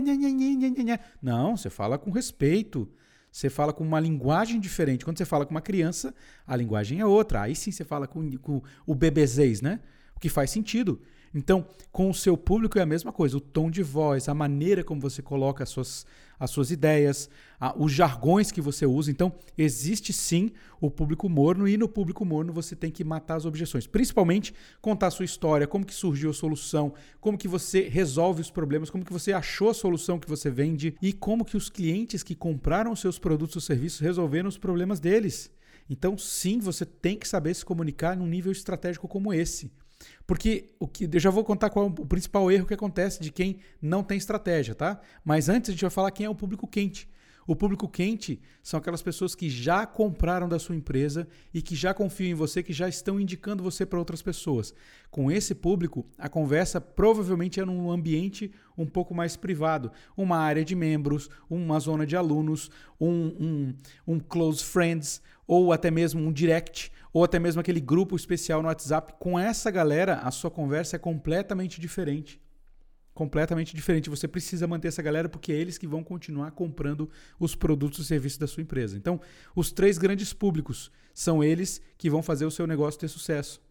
Não, 1.21 1.55
você 1.55 1.69
fala 1.69 1.99
com 1.99 2.11
respeito. 2.11 2.91
Você 3.37 3.51
fala 3.51 3.71
com 3.71 3.85
uma 3.85 4.01
linguagem 4.01 4.59
diferente. 4.59 5.05
Quando 5.05 5.19
você 5.19 5.27
fala 5.27 5.45
com 5.45 5.51
uma 5.51 5.61
criança, 5.61 6.15
a 6.47 6.57
linguagem 6.57 7.01
é 7.01 7.05
outra. 7.05 7.43
Aí 7.43 7.55
sim 7.55 7.71
você 7.71 7.85
fala 7.85 8.07
com, 8.07 8.35
com 8.39 8.63
o 8.87 8.95
bebezês, 8.95 9.61
né? 9.61 9.79
O 10.15 10.19
que 10.19 10.31
faz 10.31 10.51
sentido. 10.51 11.03
Então, 11.37 11.67
com 11.93 12.09
o 12.09 12.15
seu 12.15 12.35
público 12.35 12.79
é 12.79 12.83
a 12.83 12.87
mesma 12.87 13.13
coisa, 13.13 13.37
o 13.37 13.41
tom 13.41 13.71
de 13.71 13.83
voz, 13.83 14.27
a 14.27 14.33
maneira 14.33 14.83
como 14.83 14.99
você 14.99 15.21
coloca 15.21 15.65
as 15.65 15.69
suas, 15.69 16.07
as 16.41 16.51
suas 16.51 16.71
ideias, 16.71 17.29
a, 17.61 17.79
os 17.79 17.93
jargões 17.93 18.51
que 18.51 18.63
você 18.63 18.87
usa. 18.87 19.11
Então, 19.11 19.31
existe 19.57 20.15
sim 20.15 20.51
o 20.81 20.91
público 20.91 21.29
morno 21.29 21.69
e 21.69 21.77
no 21.77 21.91
público 21.91 22.25
morno 22.25 22.55
você 22.55 22.75
tem 22.75 22.91
que 22.91 23.05
matar 23.05 23.35
as 23.35 23.45
objeções, 23.45 23.87
principalmente 23.87 24.55
contar 24.81 25.09
a 25.09 25.11
sua 25.11 25.27
história, 25.27 25.67
como 25.67 25.85
que 25.85 25.93
surgiu 25.93 26.31
a 26.31 26.35
solução, 26.35 26.95
como 27.21 27.37
que 27.37 27.47
você 27.47 27.87
resolve 27.87 28.41
os 28.41 28.51
problemas, 28.51 28.89
como 28.89 29.05
que 29.05 29.13
você 29.13 29.35
achou 29.35 29.69
a 29.69 29.75
solução 29.75 30.19
que 30.19 30.29
você 30.29 30.49
vende 30.49 30.97
e 31.03 31.13
como 31.13 31.45
que 31.45 31.57
os 31.59 31.69
clientes 31.69 32.23
que 32.23 32.35
compraram 32.35 32.93
os 32.93 33.01
seus 33.01 33.19
produtos 33.19 33.57
ou 33.57 33.61
serviços 33.61 34.01
resolveram 34.01 34.49
os 34.49 34.57
problemas 34.57 35.01
deles. 35.01 35.51
Então, 35.89 36.17
sim, 36.17 36.61
você 36.61 36.87
tem 36.87 37.19
que 37.19 37.29
saber 37.29 37.53
se 37.53 37.63
comunicar 37.63 38.17
num 38.17 38.27
nível 38.27 38.51
estratégico 38.51 39.07
como 39.07 39.35
esse. 39.35 39.71
Porque 40.27 40.75
o 40.79 40.87
que 40.87 41.09
eu 41.13 41.21
já 41.21 41.31
vou 41.31 41.45
contar 41.45 41.71
qual 41.71 41.87
é 41.87 41.89
o 41.89 42.07
principal 42.07 42.51
erro 42.51 42.67
que 42.67 42.75
acontece 42.75 43.21
de 43.21 43.31
quem 43.31 43.59
não 43.81 44.03
tem 44.03 44.19
estratégia, 44.19 44.75
tá? 44.75 45.01
Mas 45.25 45.49
antes 45.49 45.71
a 45.71 45.73
gente 45.73 45.83
vai 45.83 45.91
falar 45.91 46.11
quem 46.11 46.27
é 46.27 46.31
o 46.31 46.35
público 46.35 46.67
quente. 46.67 47.09
O 47.47 47.55
público 47.55 47.89
quente 47.89 48.41
são 48.61 48.79
aquelas 48.79 49.03
pessoas 49.03 49.37
que 49.37 49.49
já 49.49 49.87
compraram 49.87 50.49
da 50.49 50.59
sua 50.59 50.75
empresa 50.75 51.29
e 51.55 51.63
que 51.63 51.77
já 51.77 51.95
confiam 51.95 52.31
em 52.31 52.35
você, 52.35 52.61
que 52.61 52.73
já 52.73 52.89
estão 52.89 53.21
indicando 53.21 53.63
você 53.63 53.87
para 53.87 54.01
outras 54.01 54.21
pessoas. 54.21 54.75
Com 55.13 55.31
esse 55.31 55.55
público, 55.55 56.05
a 56.19 56.29
conversa 56.29 56.81
provavelmente 56.81 57.61
é 57.61 57.65
num 57.65 57.89
ambiente 57.89 58.51
um 58.77 58.85
pouco 58.85 59.15
mais 59.15 59.37
privado, 59.37 59.93
uma 60.17 60.39
área 60.39 60.65
de 60.65 60.75
membros, 60.75 61.31
uma 61.49 61.79
zona 61.79 62.05
de 62.05 62.17
alunos, 62.17 62.69
um, 63.01 63.27
um, 63.39 63.75
um 64.15 64.19
close 64.19 64.65
friends, 64.65 65.23
ou 65.47 65.73
até 65.73 65.89
mesmo 65.89 66.21
um 66.21 66.33
direct, 66.33 66.91
ou 67.17 67.25
até 67.25 67.39
mesmo 67.39 67.63
aquele 67.63 67.81
grupo 67.81 68.15
especial 68.15 68.61
no 68.61 68.69
WhatsApp. 68.69 69.15
Com 69.19 69.41
essa 69.41 69.71
galera, 69.71 70.17
a 70.17 70.31
sua 70.31 70.51
conversa 70.51 70.97
é 70.97 70.99
completamente 70.99 71.81
diferente. 71.81 72.39
Completamente 73.15 73.75
diferente. 73.75 74.11
Você 74.11 74.29
precisa 74.29 74.67
manter 74.67 74.89
essa 74.89 75.01
galera 75.01 75.27
porque 75.27 75.51
é 75.51 75.55
eles 75.55 75.79
que 75.79 75.87
vão 75.87 76.05
continuar 76.05 76.51
comprando 76.51 77.09
os 77.41 77.55
produtos 77.55 78.01
e 78.01 78.05
serviços 78.05 78.37
da 78.37 78.47
sua 78.47 78.63
empresa. 78.63 78.99
Então, 78.99 79.19
os 79.55 79.73
três 79.73 79.97
grandes 79.97 80.35
públicos 80.35 80.93
são 81.15 81.43
eles 81.43 81.81
que 81.97 82.11
vão 82.11 82.23
fazer 82.23 82.45
o 82.45 82.51
seu 82.51 82.67
negócio 82.67 83.01
ter 83.01 83.09
sucesso. 83.09 83.63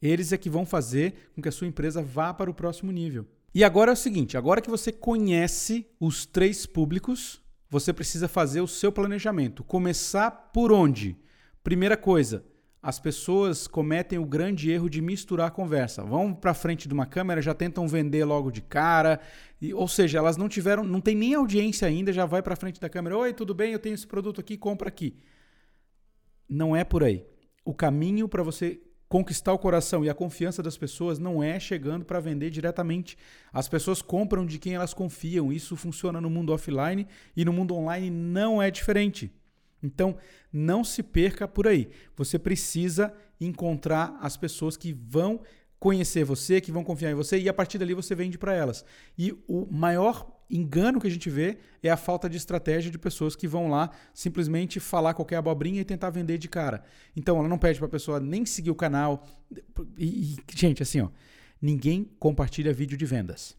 Eles 0.00 0.32
é 0.32 0.38
que 0.38 0.48
vão 0.48 0.64
fazer 0.64 1.30
com 1.34 1.42
que 1.42 1.48
a 1.50 1.52
sua 1.52 1.66
empresa 1.66 2.00
vá 2.00 2.32
para 2.32 2.50
o 2.50 2.54
próximo 2.54 2.90
nível. 2.90 3.26
E 3.54 3.62
agora 3.62 3.90
é 3.90 3.92
o 3.92 3.96
seguinte: 3.96 4.38
agora 4.38 4.62
que 4.62 4.70
você 4.70 4.90
conhece 4.92 5.86
os 6.00 6.24
três 6.24 6.64
públicos, 6.64 7.42
você 7.68 7.92
precisa 7.92 8.28
fazer 8.28 8.62
o 8.62 8.66
seu 8.66 8.90
planejamento. 8.90 9.62
Começar 9.62 10.30
por 10.30 10.72
onde? 10.72 11.20
Primeira 11.62 11.96
coisa, 11.96 12.44
as 12.82 12.98
pessoas 12.98 13.68
cometem 13.68 14.18
o 14.18 14.26
grande 14.26 14.68
erro 14.68 14.90
de 14.90 15.00
misturar 15.00 15.46
a 15.46 15.50
conversa. 15.50 16.02
Vão 16.02 16.34
para 16.34 16.52
frente 16.52 16.88
de 16.88 16.94
uma 16.94 17.06
câmera, 17.06 17.40
já 17.40 17.54
tentam 17.54 17.86
vender 17.86 18.24
logo 18.24 18.50
de 18.50 18.60
cara, 18.60 19.20
e, 19.60 19.72
ou 19.72 19.86
seja, 19.86 20.18
elas 20.18 20.36
não 20.36 20.48
tiveram, 20.48 20.82
não 20.82 21.00
tem 21.00 21.14
nem 21.14 21.34
audiência 21.34 21.86
ainda, 21.86 22.12
já 22.12 22.26
vai 22.26 22.42
para 22.42 22.56
frente 22.56 22.80
da 22.80 22.88
câmera. 22.88 23.16
Oi, 23.16 23.32
tudo 23.32 23.54
bem? 23.54 23.72
Eu 23.72 23.78
tenho 23.78 23.94
esse 23.94 24.06
produto 24.06 24.40
aqui, 24.40 24.56
compra 24.56 24.88
aqui. 24.88 25.16
Não 26.48 26.74
é 26.74 26.82
por 26.82 27.04
aí. 27.04 27.24
O 27.64 27.72
caminho 27.72 28.28
para 28.28 28.42
você 28.42 28.80
conquistar 29.08 29.52
o 29.52 29.58
coração 29.58 30.04
e 30.04 30.10
a 30.10 30.14
confiança 30.14 30.62
das 30.62 30.76
pessoas 30.76 31.20
não 31.20 31.40
é 31.40 31.60
chegando 31.60 32.04
para 32.04 32.18
vender 32.18 32.50
diretamente. 32.50 33.16
As 33.52 33.68
pessoas 33.68 34.02
compram 34.02 34.44
de 34.44 34.58
quem 34.58 34.74
elas 34.74 34.92
confiam. 34.92 35.52
Isso 35.52 35.76
funciona 35.76 36.20
no 36.20 36.28
mundo 36.28 36.52
offline 36.52 37.06
e 37.36 37.44
no 37.44 37.52
mundo 37.52 37.74
online 37.74 38.10
não 38.10 38.60
é 38.60 38.70
diferente. 38.70 39.30
Então, 39.82 40.16
não 40.52 40.84
se 40.84 41.02
perca 41.02 41.48
por 41.48 41.66
aí. 41.66 41.90
Você 42.16 42.38
precisa 42.38 43.12
encontrar 43.40 44.16
as 44.20 44.36
pessoas 44.36 44.76
que 44.76 44.92
vão 44.92 45.40
conhecer 45.82 46.22
você, 46.22 46.60
que 46.60 46.70
vão 46.70 46.84
confiar 46.84 47.10
em 47.10 47.14
você 47.14 47.36
e 47.40 47.48
a 47.48 47.52
partir 47.52 47.76
dali 47.76 47.92
você 47.92 48.14
vende 48.14 48.38
para 48.38 48.54
elas. 48.54 48.84
E 49.18 49.32
o 49.48 49.66
maior 49.68 50.30
engano 50.48 51.00
que 51.00 51.08
a 51.08 51.10
gente 51.10 51.28
vê 51.28 51.58
é 51.82 51.90
a 51.90 51.96
falta 51.96 52.30
de 52.30 52.36
estratégia 52.36 52.88
de 52.88 52.98
pessoas 52.98 53.34
que 53.34 53.48
vão 53.48 53.68
lá 53.68 53.90
simplesmente 54.14 54.78
falar 54.78 55.14
qualquer 55.14 55.36
abobrinha 55.36 55.80
e 55.80 55.84
tentar 55.84 56.10
vender 56.10 56.38
de 56.38 56.48
cara. 56.48 56.84
Então 57.16 57.36
ela 57.38 57.48
não 57.48 57.58
pede 57.58 57.80
para 57.80 57.86
a 57.88 57.90
pessoa 57.90 58.20
nem 58.20 58.46
seguir 58.46 58.70
o 58.70 58.76
canal. 58.76 59.26
E, 59.98 60.34
e, 60.34 60.36
gente, 60.54 60.84
assim, 60.84 61.00
ó, 61.00 61.08
ninguém 61.60 62.08
compartilha 62.16 62.72
vídeo 62.72 62.96
de 62.96 63.04
vendas. 63.04 63.56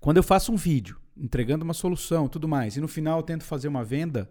Quando 0.00 0.18
eu 0.18 0.22
faço 0.22 0.52
um 0.52 0.56
vídeo 0.56 1.00
entregando 1.16 1.64
uma 1.64 1.72
solução, 1.72 2.28
tudo 2.28 2.46
mais, 2.46 2.76
e 2.76 2.80
no 2.80 2.88
final 2.88 3.20
eu 3.20 3.22
tento 3.22 3.42
fazer 3.42 3.68
uma 3.68 3.82
venda, 3.82 4.30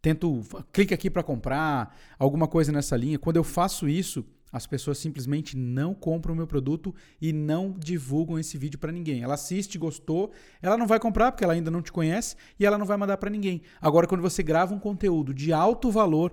tento 0.00 0.42
clique 0.72 0.94
aqui 0.94 1.10
para 1.10 1.22
comprar, 1.22 1.96
alguma 2.18 2.46
coisa 2.46 2.72
nessa 2.72 2.96
linha. 2.96 3.18
Quando 3.18 3.36
eu 3.36 3.44
faço 3.44 3.88
isso, 3.88 4.24
as 4.50 4.66
pessoas 4.66 4.98
simplesmente 4.98 5.56
não 5.56 5.94
compram 5.94 6.32
o 6.32 6.36
meu 6.36 6.46
produto 6.46 6.94
e 7.20 7.32
não 7.32 7.74
divulgam 7.78 8.38
esse 8.38 8.56
vídeo 8.56 8.78
para 8.78 8.92
ninguém. 8.92 9.22
Ela 9.22 9.34
assiste, 9.34 9.78
gostou, 9.78 10.32
ela 10.62 10.76
não 10.76 10.86
vai 10.86 10.98
comprar 10.98 11.32
porque 11.32 11.44
ela 11.44 11.52
ainda 11.52 11.70
não 11.70 11.82
te 11.82 11.92
conhece 11.92 12.36
e 12.58 12.64
ela 12.64 12.78
não 12.78 12.86
vai 12.86 12.96
mandar 12.96 13.18
para 13.18 13.30
ninguém. 13.30 13.62
Agora, 13.80 14.06
quando 14.06 14.22
você 14.22 14.42
grava 14.42 14.74
um 14.74 14.78
conteúdo 14.78 15.34
de 15.34 15.52
alto 15.52 15.90
valor 15.90 16.32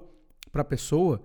para 0.51 0.62
a 0.62 0.65
pessoa 0.65 1.21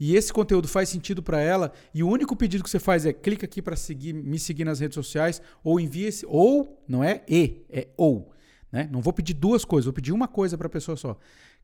e 0.00 0.16
esse 0.16 0.32
conteúdo 0.32 0.66
faz 0.66 0.88
sentido 0.88 1.22
para 1.22 1.40
ela 1.40 1.72
e 1.94 2.02
o 2.02 2.08
único 2.08 2.34
pedido 2.34 2.64
que 2.64 2.70
você 2.70 2.80
faz 2.80 3.06
é 3.06 3.12
clica 3.12 3.46
aqui 3.46 3.62
para 3.62 3.76
seguir, 3.76 4.12
me 4.12 4.38
seguir 4.38 4.64
nas 4.64 4.80
redes 4.80 4.96
sociais 4.96 5.40
ou 5.62 5.78
envia 5.78 6.08
esse 6.08 6.26
ou 6.26 6.82
não 6.88 7.04
é 7.04 7.22
e 7.28 7.64
é 7.70 7.86
ou, 7.96 8.32
né? 8.72 8.88
Não 8.90 9.00
vou 9.00 9.12
pedir 9.12 9.34
duas 9.34 9.64
coisas, 9.64 9.84
vou 9.84 9.92
pedir 9.92 10.10
uma 10.10 10.26
coisa 10.26 10.58
para 10.58 10.66
a 10.66 10.70
pessoa 10.70 10.96
só. 10.96 11.16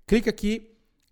Clica 0.08 0.30
aqui 0.30 0.70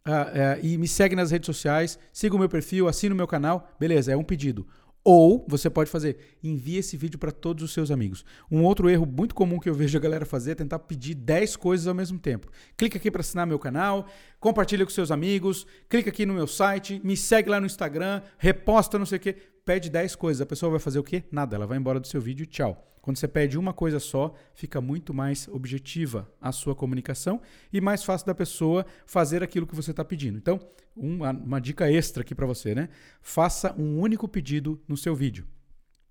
uh, 0.09 0.11
uh, 0.11 0.67
e 0.67 0.79
me 0.79 0.89
segue 0.89 1.15
nas 1.15 1.31
redes 1.31 1.45
sociais, 1.45 1.99
siga 2.11 2.35
o 2.35 2.39
meu 2.39 2.49
perfil, 2.49 2.89
assina 2.89 3.15
o 3.15 3.17
meu 3.17 3.27
canal, 3.27 3.71
beleza, 3.79 4.11
é 4.11 4.17
um 4.17 4.25
pedido. 4.25 4.67
Ou 5.05 5.45
você 5.47 5.69
pode 5.69 5.91
fazer, 5.91 6.17
envie 6.43 6.79
esse 6.79 6.97
vídeo 6.97 7.19
para 7.19 7.31
todos 7.31 7.63
os 7.63 7.75
seus 7.75 7.91
amigos. 7.91 8.25
Um 8.51 8.65
outro 8.65 8.89
erro 8.89 9.05
muito 9.05 9.35
comum 9.35 9.61
que 9.61 9.69
eu 9.69 9.75
vejo 9.75 9.99
a 9.99 10.01
galera 10.01 10.25
fazer 10.25 10.53
é 10.53 10.55
tentar 10.55 10.79
pedir 10.79 11.15
10 11.15 11.57
coisas 11.57 11.87
ao 11.87 11.95
mesmo 11.95 12.19
tempo. 12.19 12.49
Clica 12.75 12.97
aqui 12.97 13.11
para 13.11 13.21
assinar 13.21 13.47
meu 13.47 13.59
canal, 13.59 14.09
compartilha 14.41 14.87
com 14.87 14.91
seus 14.91 15.11
amigos, 15.11 15.67
clica 15.91 16.09
aqui 16.09 16.25
no 16.25 16.33
meu 16.33 16.47
site, 16.47 16.99
me 17.05 17.19
segue 17.19 17.51
lá 17.51 17.61
no 17.61 17.67
Instagram, 17.67 18.23
reposta 18.39 18.99
não 18.99 19.05
sei 19.05 19.19
o 19.19 19.21
quê. 19.21 19.37
Pede 19.63 19.91
10 19.91 20.17
coisas. 20.17 20.41
A 20.41 20.47
pessoa 20.47 20.71
vai 20.71 20.81
fazer 20.81 20.99
o 20.99 21.05
quê? 21.05 21.23
Nada, 21.31 21.55
ela 21.55 21.67
vai 21.67 21.77
embora 21.77 22.01
do 22.01 22.07
seu 22.07 22.21
vídeo 22.21 22.47
tchau. 22.47 22.96
Quando 23.07 23.19
você 23.19 23.29
pede 23.29 23.57
uma 23.57 23.73
coisa 23.73 24.01
só, 24.01 24.35
fica 24.53 24.81
muito 24.81 25.15
mais 25.15 25.47
objetiva 25.47 26.29
a 26.41 26.51
sua 26.51 26.75
comunicação 26.75 27.41
e 27.73 27.81
mais 27.81 28.03
fácil 28.03 28.27
da 28.27 28.35
pessoa 28.35 28.85
fazer 29.07 29.45
aquilo 29.45 29.65
que 29.65 29.77
você 29.77 29.93
está 29.93 30.05
pedindo. 30.05 30.37
Então, 30.37 30.59
uma, 30.97 31.31
uma 31.31 31.61
dica 31.61 31.89
extra 31.89 32.23
aqui 32.23 32.35
para 32.35 32.47
você, 32.47 32.75
né? 32.75 32.89
Faça 33.23 33.73
um 33.79 34.01
único 34.01 34.27
pedido 34.27 34.83
no 34.89 34.97
seu 34.97 35.15
vídeo. 35.15 35.47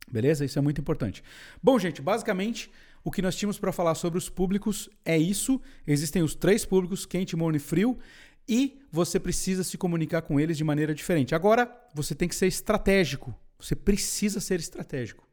Beleza? 0.09 0.45
Isso 0.45 0.57
é 0.57 0.61
muito 0.61 0.79
importante. 0.79 1.21
Bom, 1.61 1.77
gente, 1.77 2.01
basicamente 2.01 2.71
o 3.03 3.11
que 3.11 3.21
nós 3.21 3.35
tínhamos 3.35 3.59
para 3.59 3.73
falar 3.73 3.95
sobre 3.95 4.17
os 4.17 4.29
públicos 4.29 4.89
é 5.03 5.17
isso. 5.17 5.61
Existem 5.85 6.23
os 6.23 6.33
três 6.33 6.63
públicos, 6.63 7.05
quente, 7.05 7.35
morno 7.35 7.57
e 7.57 7.59
frio, 7.59 7.99
e 8.47 8.79
você 8.89 9.19
precisa 9.19 9.65
se 9.65 9.77
comunicar 9.77 10.21
com 10.21 10.39
eles 10.39 10.55
de 10.55 10.63
maneira 10.63 10.95
diferente. 10.95 11.35
Agora, 11.35 11.69
você 11.93 12.15
tem 12.15 12.29
que 12.29 12.35
ser 12.35 12.47
estratégico. 12.47 13.35
Você 13.59 13.75
precisa 13.75 14.39
ser 14.39 14.61
estratégico 14.61 15.25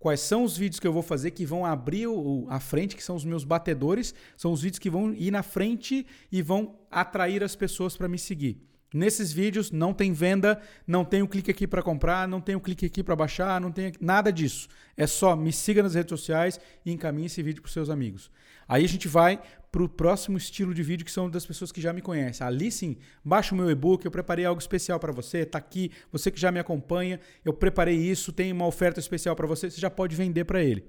quais 0.00 0.20
são 0.20 0.42
os 0.42 0.56
vídeos 0.56 0.80
que 0.80 0.86
eu 0.86 0.92
vou 0.92 1.02
fazer 1.02 1.30
que 1.30 1.44
vão 1.44 1.64
abrir 1.64 2.08
o, 2.08 2.46
a 2.48 2.58
frente, 2.58 2.96
que 2.96 3.04
são 3.04 3.14
os 3.14 3.24
meus 3.24 3.44
batedores, 3.44 4.14
são 4.36 4.50
os 4.50 4.62
vídeos 4.62 4.78
que 4.78 4.90
vão 4.90 5.12
ir 5.12 5.30
na 5.30 5.42
frente 5.42 6.06
e 6.32 6.42
vão 6.42 6.74
atrair 6.90 7.44
as 7.44 7.54
pessoas 7.54 7.96
para 7.96 8.08
me 8.08 8.18
seguir. 8.18 8.66
Nesses 8.92 9.32
vídeos 9.32 9.70
não 9.70 9.94
tem 9.94 10.12
venda, 10.12 10.60
não 10.84 11.04
tem 11.04 11.22
o 11.22 11.26
um 11.26 11.28
clique 11.28 11.50
aqui 11.50 11.66
para 11.66 11.82
comprar, 11.82 12.26
não 12.26 12.40
tem 12.40 12.56
o 12.56 12.58
um 12.58 12.60
clique 12.60 12.86
aqui 12.86 13.04
para 13.04 13.14
baixar, 13.14 13.60
não 13.60 13.70
tem 13.70 13.92
nada 14.00 14.32
disso. 14.32 14.66
É 14.96 15.06
só 15.06 15.36
me 15.36 15.52
siga 15.52 15.82
nas 15.82 15.94
redes 15.94 16.10
sociais 16.10 16.58
e 16.84 16.90
encaminhe 16.90 17.26
esse 17.26 17.40
vídeo 17.40 17.62
para 17.62 17.70
seus 17.70 17.88
amigos. 17.88 18.32
Aí 18.66 18.84
a 18.84 18.88
gente 18.88 19.06
vai 19.06 19.40
para 19.70 19.82
o 19.82 19.88
próximo 19.88 20.36
estilo 20.36 20.74
de 20.74 20.82
vídeo 20.82 21.04
que 21.04 21.12
são 21.12 21.30
das 21.30 21.46
pessoas 21.46 21.70
que 21.70 21.80
já 21.80 21.92
me 21.92 22.00
conhecem. 22.00 22.46
Ali 22.46 22.70
sim, 22.70 22.96
baixa 23.24 23.54
o 23.54 23.58
meu 23.58 23.70
e-book, 23.70 24.04
eu 24.04 24.10
preparei 24.10 24.44
algo 24.44 24.60
especial 24.60 24.98
para 24.98 25.12
você, 25.12 25.38
está 25.38 25.58
aqui, 25.58 25.92
você 26.10 26.30
que 26.30 26.40
já 26.40 26.50
me 26.50 26.58
acompanha, 26.58 27.20
eu 27.44 27.52
preparei 27.52 27.96
isso, 27.96 28.32
tem 28.32 28.52
uma 28.52 28.66
oferta 28.66 28.98
especial 28.98 29.36
para 29.36 29.46
você, 29.46 29.70
você 29.70 29.80
já 29.80 29.90
pode 29.90 30.16
vender 30.16 30.44
para 30.44 30.62
ele. 30.62 30.84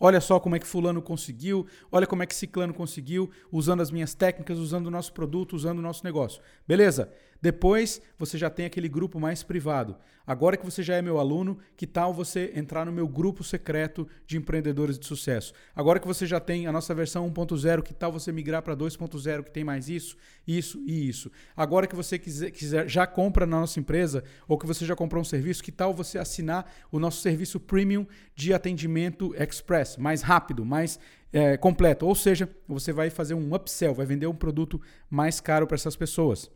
Olha 0.00 0.20
só 0.20 0.40
como 0.40 0.56
é 0.56 0.58
que 0.58 0.66
fulano 0.66 1.00
conseguiu, 1.00 1.66
olha 1.90 2.06
como 2.06 2.22
é 2.22 2.26
que 2.26 2.34
ciclano 2.34 2.74
conseguiu, 2.74 3.30
usando 3.50 3.80
as 3.80 3.92
minhas 3.92 4.12
técnicas, 4.12 4.58
usando 4.58 4.88
o 4.88 4.90
nosso 4.90 5.12
produto, 5.12 5.54
usando 5.54 5.78
o 5.78 5.82
nosso 5.82 6.04
negócio. 6.04 6.42
Beleza? 6.66 7.12
Depois 7.44 8.00
você 8.18 8.38
já 8.38 8.48
tem 8.48 8.64
aquele 8.64 8.88
grupo 8.88 9.20
mais 9.20 9.42
privado. 9.42 9.98
Agora 10.26 10.56
que 10.56 10.64
você 10.64 10.82
já 10.82 10.94
é 10.94 11.02
meu 11.02 11.18
aluno, 11.18 11.58
que 11.76 11.86
tal 11.86 12.10
você 12.14 12.50
entrar 12.54 12.86
no 12.86 12.90
meu 12.90 13.06
grupo 13.06 13.44
secreto 13.44 14.08
de 14.26 14.38
empreendedores 14.38 14.98
de 14.98 15.06
sucesso? 15.06 15.52
Agora 15.76 16.00
que 16.00 16.06
você 16.06 16.26
já 16.26 16.40
tem 16.40 16.66
a 16.66 16.72
nossa 16.72 16.94
versão 16.94 17.30
1.0, 17.30 17.82
que 17.82 17.92
tal 17.92 18.10
você 18.10 18.32
migrar 18.32 18.62
para 18.62 18.74
2.0, 18.74 19.42
que 19.42 19.50
tem 19.50 19.62
mais 19.62 19.90
isso, 19.90 20.16
isso 20.48 20.82
e 20.86 21.06
isso? 21.06 21.30
Agora 21.54 21.86
que 21.86 21.94
você 21.94 22.18
quiser, 22.18 22.50
quiser 22.50 22.88
já 22.88 23.06
compra 23.06 23.44
na 23.44 23.60
nossa 23.60 23.78
empresa 23.78 24.24
ou 24.48 24.56
que 24.56 24.66
você 24.66 24.86
já 24.86 24.96
comprou 24.96 25.20
um 25.20 25.24
serviço, 25.24 25.62
que 25.62 25.70
tal 25.70 25.92
você 25.92 26.16
assinar 26.16 26.72
o 26.90 26.98
nosso 26.98 27.20
serviço 27.20 27.60
premium 27.60 28.06
de 28.34 28.54
atendimento 28.54 29.34
express, 29.36 29.98
mais 29.98 30.22
rápido, 30.22 30.64
mais 30.64 30.98
é, 31.30 31.58
completo? 31.58 32.06
Ou 32.06 32.14
seja, 32.14 32.48
você 32.66 32.90
vai 32.90 33.10
fazer 33.10 33.34
um 33.34 33.54
upsell, 33.54 33.92
vai 33.92 34.06
vender 34.06 34.28
um 34.28 34.34
produto 34.34 34.80
mais 35.10 35.42
caro 35.42 35.66
para 35.66 35.74
essas 35.74 35.94
pessoas. 35.94 36.50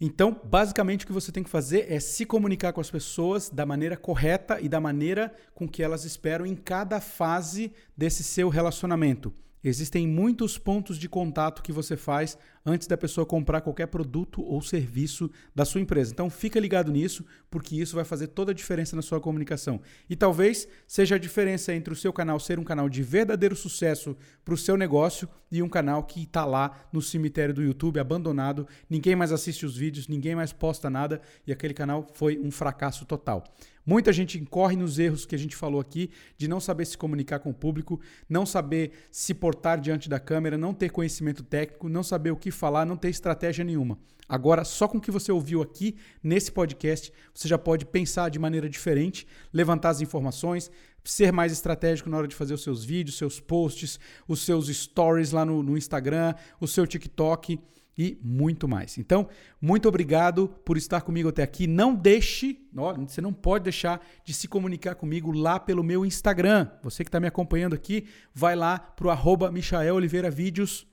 Então, 0.00 0.38
basicamente, 0.44 1.04
o 1.04 1.06
que 1.06 1.12
você 1.12 1.30
tem 1.30 1.42
que 1.42 1.50
fazer 1.50 1.90
é 1.90 2.00
se 2.00 2.26
comunicar 2.26 2.72
com 2.72 2.80
as 2.80 2.90
pessoas 2.90 3.48
da 3.48 3.64
maneira 3.64 3.96
correta 3.96 4.60
e 4.60 4.68
da 4.68 4.80
maneira 4.80 5.32
com 5.54 5.68
que 5.68 5.82
elas 5.82 6.04
esperam 6.04 6.44
em 6.44 6.56
cada 6.56 7.00
fase 7.00 7.72
desse 7.96 8.24
seu 8.24 8.48
relacionamento. 8.48 9.32
Existem 9.64 10.06
muitos 10.06 10.58
pontos 10.58 10.98
de 10.98 11.08
contato 11.08 11.62
que 11.62 11.72
você 11.72 11.96
faz 11.96 12.36
antes 12.66 12.86
da 12.86 12.98
pessoa 12.98 13.24
comprar 13.24 13.62
qualquer 13.62 13.86
produto 13.86 14.42
ou 14.42 14.60
serviço 14.60 15.30
da 15.54 15.64
sua 15.64 15.80
empresa. 15.80 16.12
Então 16.12 16.28
fica 16.28 16.60
ligado 16.60 16.92
nisso, 16.92 17.24
porque 17.50 17.74
isso 17.76 17.96
vai 17.96 18.04
fazer 18.04 18.28
toda 18.28 18.52
a 18.52 18.54
diferença 18.54 18.94
na 18.94 19.00
sua 19.00 19.20
comunicação. 19.20 19.80
E 20.08 20.14
talvez 20.14 20.68
seja 20.86 21.14
a 21.14 21.18
diferença 21.18 21.74
entre 21.74 21.94
o 21.94 21.96
seu 21.96 22.12
canal 22.12 22.38
ser 22.38 22.58
um 22.58 22.64
canal 22.64 22.90
de 22.90 23.02
verdadeiro 23.02 23.56
sucesso 23.56 24.14
para 24.44 24.54
o 24.54 24.58
seu 24.58 24.76
negócio 24.76 25.26
e 25.50 25.62
um 25.62 25.68
canal 25.68 26.02
que 26.02 26.24
está 26.24 26.44
lá 26.44 26.86
no 26.92 27.00
cemitério 27.00 27.54
do 27.54 27.62
YouTube 27.62 28.00
abandonado, 28.00 28.66
ninguém 28.90 29.16
mais 29.16 29.32
assiste 29.32 29.64
os 29.64 29.76
vídeos, 29.76 30.08
ninguém 30.08 30.34
mais 30.34 30.52
posta 30.52 30.90
nada 30.90 31.20
e 31.46 31.52
aquele 31.52 31.72
canal 31.72 32.06
foi 32.12 32.38
um 32.38 32.50
fracasso 32.50 33.06
total. 33.06 33.44
Muita 33.86 34.12
gente 34.12 34.38
incorre 34.38 34.76
nos 34.76 34.98
erros 34.98 35.26
que 35.26 35.34
a 35.34 35.38
gente 35.38 35.54
falou 35.54 35.80
aqui, 35.80 36.10
de 36.38 36.48
não 36.48 36.58
saber 36.58 36.86
se 36.86 36.96
comunicar 36.96 37.38
com 37.38 37.50
o 37.50 37.54
público, 37.54 38.00
não 38.28 38.46
saber 38.46 38.92
se 39.10 39.34
portar 39.34 39.80
diante 39.80 40.08
da 40.08 40.18
câmera, 40.18 40.56
não 40.56 40.72
ter 40.72 40.90
conhecimento 40.90 41.42
técnico, 41.42 41.88
não 41.88 42.02
saber 42.02 42.30
o 42.30 42.36
que 42.36 42.50
falar, 42.50 42.86
não 42.86 42.96
ter 42.96 43.10
estratégia 43.10 43.64
nenhuma. 43.64 43.98
Agora, 44.26 44.64
só 44.64 44.88
com 44.88 44.96
o 44.96 45.00
que 45.00 45.10
você 45.10 45.30
ouviu 45.30 45.60
aqui 45.60 45.96
nesse 46.22 46.50
podcast, 46.50 47.12
você 47.34 47.46
já 47.46 47.58
pode 47.58 47.84
pensar 47.84 48.30
de 48.30 48.38
maneira 48.38 48.68
diferente, 48.70 49.26
levantar 49.52 49.90
as 49.90 50.00
informações, 50.00 50.70
ser 51.04 51.30
mais 51.30 51.52
estratégico 51.52 52.08
na 52.08 52.16
hora 52.16 52.28
de 52.28 52.34
fazer 52.34 52.54
os 52.54 52.62
seus 52.62 52.82
vídeos, 52.82 53.18
seus 53.18 53.38
posts, 53.38 54.00
os 54.26 54.40
seus 54.40 54.68
stories 54.68 55.32
lá 55.32 55.44
no, 55.44 55.62
no 55.62 55.76
Instagram, 55.76 56.34
o 56.58 56.66
seu 56.66 56.86
TikTok 56.86 57.60
e 57.96 58.18
muito 58.22 58.66
mais. 58.66 58.98
Então, 58.98 59.28
muito 59.60 59.88
obrigado 59.88 60.48
por 60.64 60.76
estar 60.76 61.00
comigo 61.00 61.28
até 61.28 61.42
aqui. 61.42 61.66
Não 61.66 61.94
deixe, 61.94 62.58
ó, 62.76 62.94
você 62.94 63.20
não 63.20 63.32
pode 63.32 63.64
deixar 63.64 64.04
de 64.24 64.34
se 64.34 64.48
comunicar 64.48 64.94
comigo 64.94 65.32
lá 65.32 65.58
pelo 65.60 65.82
meu 65.82 66.04
Instagram. 66.04 66.68
Você 66.82 67.04
que 67.04 67.08
está 67.08 67.20
me 67.20 67.26
acompanhando 67.26 67.74
aqui, 67.74 68.06
vai 68.34 68.56
lá 68.56 68.78
para 68.78 69.06
o 69.06 69.10
arroba 69.10 69.50
Michael 69.50 69.94
Oliveira 69.94 70.30
Vídeos. 70.30 70.86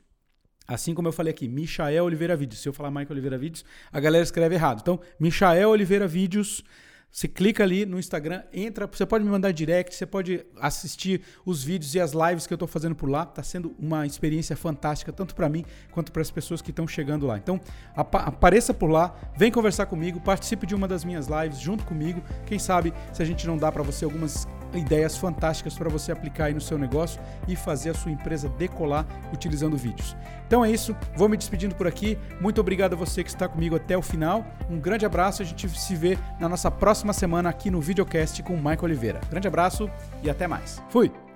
Assim 0.68 0.94
como 0.94 1.08
eu 1.08 1.12
falei 1.12 1.32
aqui, 1.32 1.48
Michael 1.48 2.06
Oliveira 2.06 2.36
Vídeos. 2.36 2.62
Se 2.62 2.70
eu 2.70 2.74
falar 2.74 2.90
Michael 2.92 3.12
Oliveira 3.12 3.38
Vídeos, 3.38 3.66
a 3.92 4.00
galera 4.00 4.24
escreve 4.24 4.56
errado. 4.56 4.80
Então, 4.82 5.00
Michael 5.20 5.70
Oliveira 5.70 6.08
Vídeos. 6.08 6.64
Você 7.12 7.28
clica 7.28 7.62
ali 7.62 7.86
no 7.86 8.00
Instagram, 8.00 8.42
entra, 8.54 8.88
você 8.88 9.06
pode 9.06 9.26
me 9.26 9.30
mandar 9.30 9.52
direct, 9.52 9.94
você 9.94 10.06
pode 10.06 10.46
assistir 10.60 11.22
os 11.46 11.62
vídeos 11.62 11.94
e 11.94 12.00
as 12.00 12.14
lives 12.14 12.48
que 12.48 12.54
eu 12.54 12.56
estou 12.56 12.68
fazendo 12.68 12.96
por 12.96 13.10
lá. 13.10 13.24
Está 13.24 13.44
sendo 13.44 13.76
uma 13.78 14.06
experiência 14.06 14.56
fantástica, 14.56 15.12
tanto 15.12 15.36
para 15.36 15.50
mim 15.50 15.66
quanto 15.92 16.10
para 16.10 16.22
as 16.22 16.32
pessoas 16.32 16.62
que 16.62 16.70
estão 16.70 16.88
chegando 16.88 17.28
lá. 17.28 17.38
Então, 17.38 17.60
apareça 17.94 18.74
por 18.74 18.90
lá, 18.90 19.14
vem 19.38 19.52
conversar 19.52 19.88
comigo, 19.88 20.22
participe 20.22 20.66
de 20.66 20.74
uma 20.74 20.88
das 20.88 21.04
minhas 21.04 21.28
lives 21.28 21.60
junto 21.60 21.84
comigo. 21.84 22.24
Quem 22.46 22.58
sabe 22.58 22.94
se 23.12 23.22
a 23.22 23.26
gente 23.26 23.46
não 23.46 23.58
dá 23.58 23.70
para 23.70 23.84
você 23.84 24.06
algumas 24.06 24.48
ideias 24.74 25.18
fantásticas 25.18 25.74
para 25.74 25.90
você 25.90 26.14
aplicar 26.14 26.46
aí 26.46 26.54
no 26.54 26.62
seu 26.62 26.78
negócio 26.78 27.22
e 27.46 27.58
fazer 27.58 27.90
a 27.90 27.94
sua 27.94 28.12
empresa 28.12 28.48
decolar 28.48 29.06
utilizando 29.34 29.76
vídeos. 29.76 30.16
Então 30.52 30.66
é 30.66 30.70
isso, 30.70 30.94
vou 31.16 31.30
me 31.30 31.38
despedindo 31.38 31.74
por 31.76 31.88
aqui. 31.88 32.18
Muito 32.42 32.60
obrigado 32.60 32.92
a 32.92 32.98
você 32.98 33.24
que 33.24 33.30
está 33.30 33.48
comigo 33.48 33.74
até 33.74 33.98
o 33.98 34.02
final. 34.02 34.46
Um 34.70 34.78
grande 34.82 35.06
abraço, 35.06 35.42
a 35.42 35.46
gente 35.46 35.70
se 35.70 35.96
vê 35.96 36.18
na 36.42 36.50
nossa 36.50 36.70
próxima 36.70 37.14
semana 37.14 37.48
aqui 37.48 37.72
no 37.72 37.80
videocast 37.80 38.44
com 38.44 38.56
o 38.56 38.58
Michael 38.58 38.84
Oliveira. 38.84 39.22
Grande 39.30 39.48
abraço 39.48 39.90
e 40.22 40.30
até 40.30 40.48
mais. 40.48 40.84
Fui! 40.90 41.31